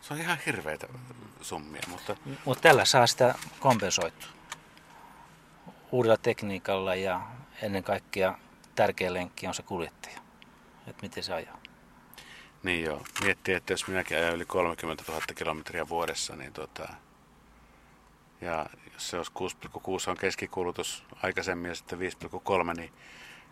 Se 0.00 0.14
on 0.14 0.20
ihan 0.20 0.38
hirveitä 0.46 0.88
summia, 1.40 1.82
mutta... 1.88 2.16
Mutta 2.44 2.62
tällä 2.62 2.84
saa 2.84 3.06
sitä 3.06 3.34
kompensoitua. 3.60 4.28
Uudella 5.92 6.16
tekniikalla 6.16 6.94
ja 6.94 7.20
ennen 7.62 7.84
kaikkea 7.84 8.38
tärkeä 8.74 9.14
lenkki 9.14 9.46
on 9.46 9.54
se 9.54 9.62
kuljettaja. 9.62 10.18
Että 10.86 11.02
miten 11.02 11.22
se 11.22 11.34
ajaa. 11.34 11.60
Niin 12.62 12.84
joo. 12.84 13.04
Miettii, 13.24 13.54
että 13.54 13.72
jos 13.72 13.86
minäkin 13.86 14.16
ajan 14.16 14.34
yli 14.34 14.44
30 14.44 15.04
000 15.08 15.22
kilometriä 15.34 15.88
vuodessa, 15.88 16.36
niin 16.36 16.52
tota, 16.52 16.88
ja 18.40 18.66
jos 18.94 19.10
se 19.10 19.16
olisi 19.16 19.32
6,6 20.04 20.10
on 20.10 20.16
keskikulutus 20.16 21.04
aikaisemmin 21.22 21.68
ja 21.68 21.74
sitten 21.74 21.98
5,3, 21.98 22.04
niin 22.76 22.92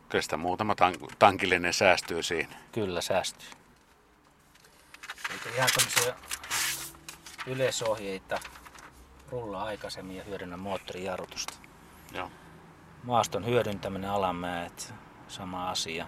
kyllä 0.09 0.22
sitä 0.22 0.37
muutama 0.37 0.74
tank- 0.74 1.14
tankillinen 1.18 1.72
säästyy 1.72 2.22
siinä. 2.22 2.57
Kyllä 2.72 3.01
säästyy. 3.01 3.48
Eikä 5.33 5.48
ihan 5.57 5.68
tämmöisiä 5.77 6.14
yleisohjeita 7.46 8.40
rullaa 9.31 9.64
aikaisemmin 9.64 10.16
ja 10.16 10.24
hyödynnä 10.24 10.57
moottorijarrutusta. 10.57 11.55
Joo. 12.12 12.31
Maaston 13.03 13.46
hyödyntäminen 13.46 14.11
alamäet, 14.11 14.94
sama 15.29 15.70
asia. 15.70 16.07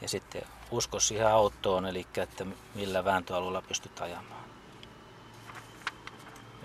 Ja 0.00 0.08
sitten 0.08 0.42
usko 0.70 1.00
siihen 1.00 1.28
autoon, 1.28 1.86
eli 1.86 2.06
että 2.16 2.46
millä 2.74 3.04
vääntöalueella 3.04 3.62
pystyt 3.62 4.00
ajamaan. 4.00 4.44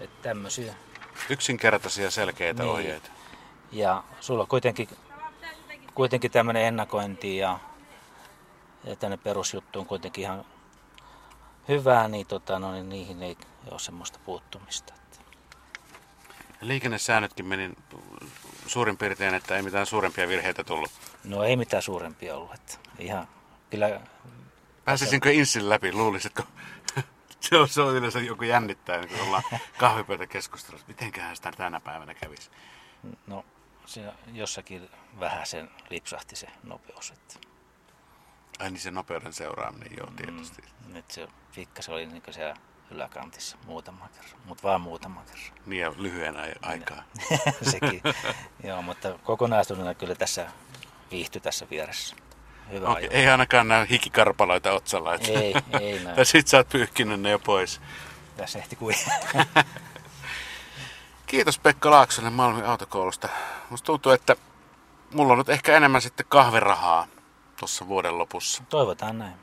Että 0.01 0.21
tämmöisiä 0.21 0.75
Yksinkertaisia 1.29 2.11
selkeitä 2.11 2.63
niin. 2.63 2.71
ohjeita. 2.71 3.09
Ja 3.71 4.03
sulla 4.19 4.41
on 4.41 4.47
kuitenkin, 4.47 4.89
kuitenkin 5.93 6.31
tämmöinen 6.31 6.63
ennakointi 6.63 7.37
ja, 7.37 7.59
ja 8.83 8.95
tänne 8.95 9.17
perusjuttu 9.17 9.79
on 9.79 9.85
kuitenkin 9.85 10.23
ihan 10.23 10.45
hyvää, 11.67 12.07
niin, 12.07 12.27
tota, 12.27 12.59
no, 12.59 12.71
niin 12.71 12.89
niihin 12.89 13.23
ei 13.23 13.37
ole 13.71 13.79
semmoista 13.79 14.19
puuttumista. 14.25 14.93
Liikennesäännötkin 16.61 17.45
meni 17.45 17.71
suurin 18.67 18.97
piirtein, 18.97 19.33
että 19.33 19.55
ei 19.55 19.61
mitään 19.61 19.85
suurempia 19.85 20.27
virheitä 20.27 20.63
tullut. 20.63 20.91
No 21.23 21.43
ei 21.43 21.55
mitään 21.55 21.83
suurempia 21.83 22.35
ollut. 22.35 22.53
Että 22.53 22.73
ihan, 22.99 23.27
kyllä... 23.69 24.01
Pääsisinkö 24.85 25.31
Inssin 25.31 25.69
läpi, 25.69 25.93
luulisitko? 25.93 26.43
Se 27.41 27.57
on, 27.57 27.69
se 27.69 27.81
on 27.81 27.95
yleensä 27.95 28.19
joku 28.19 28.43
jännittää, 28.43 28.97
niin 28.97 29.09
kun 29.09 29.27
ollaan 29.27 29.43
kahvipöytäkeskustelussa. 29.77 30.87
Mitenköhän 30.87 31.35
sitä 31.35 31.51
tänä 31.51 31.79
päivänä 31.79 32.13
kävisi? 32.13 32.49
No, 33.27 33.45
se 33.85 34.13
jossakin 34.33 34.89
vähän 35.19 35.45
sen 35.45 35.69
lipsahti 35.89 36.35
se 36.35 36.47
nopeus. 36.63 37.11
Että... 37.11 37.47
Ai 38.59 38.71
niin 38.71 38.79
se 38.79 38.91
nopeuden 38.91 39.33
seuraaminen, 39.33 39.97
joo 39.97 40.07
tietysti. 40.15 40.61
Mm, 40.61 40.93
nyt 40.93 41.11
se 41.11 41.27
pikkasen 41.55 41.93
oli 41.93 42.05
niin 42.05 42.23
siellä 42.31 42.55
yläkantissa 42.91 43.57
muutama 43.65 44.09
kerran, 44.09 44.41
mutta 44.45 44.63
vaan 44.63 44.81
muutama 44.81 45.23
kerran. 45.25 45.59
Niin 45.65 45.81
ja 45.81 45.93
lyhyen 45.97 46.35
aikaa. 46.61 47.03
Sekin, 47.71 48.01
joo, 48.63 48.81
mutta 48.81 49.19
kokonaisuudena 49.23 49.93
kyllä 49.93 50.15
tässä 50.15 50.51
viihtyi 51.11 51.41
tässä 51.41 51.67
vieressä. 51.69 52.15
Hyvä 52.71 52.89
okay, 52.89 53.07
ei 53.11 53.27
ainakaan 53.27 53.67
näy 53.67 53.85
hikikarpaloita 53.89 54.71
otsalla. 54.71 55.15
Että... 55.15 55.31
Ei, 55.31 55.53
ei 55.79 55.99
näy. 56.03 56.15
Tai 56.15 56.25
sit 56.25 56.47
sä 56.47 56.57
oot 56.57 56.69
pyyhkinyt 56.69 57.21
ne 57.21 57.29
jo 57.29 57.39
pois. 57.39 57.81
Tässä 58.37 58.59
ehti 58.59 58.75
kuin. 58.75 58.95
Kiitos 61.27 61.59
Pekka 61.59 61.91
Laaksonen 61.91 62.33
Malmin 62.33 62.65
autokoulusta. 62.65 63.29
Musta 63.69 63.85
tuntuu, 63.85 64.11
että 64.11 64.35
mulla 65.13 65.33
on 65.33 65.37
nyt 65.37 65.49
ehkä 65.49 65.77
enemmän 65.77 66.01
sitten 66.01 66.25
kahverahaa 66.29 67.07
tuossa 67.59 67.87
vuoden 67.87 68.17
lopussa. 68.17 68.63
Toivotaan 68.69 69.19
näin. 69.19 69.33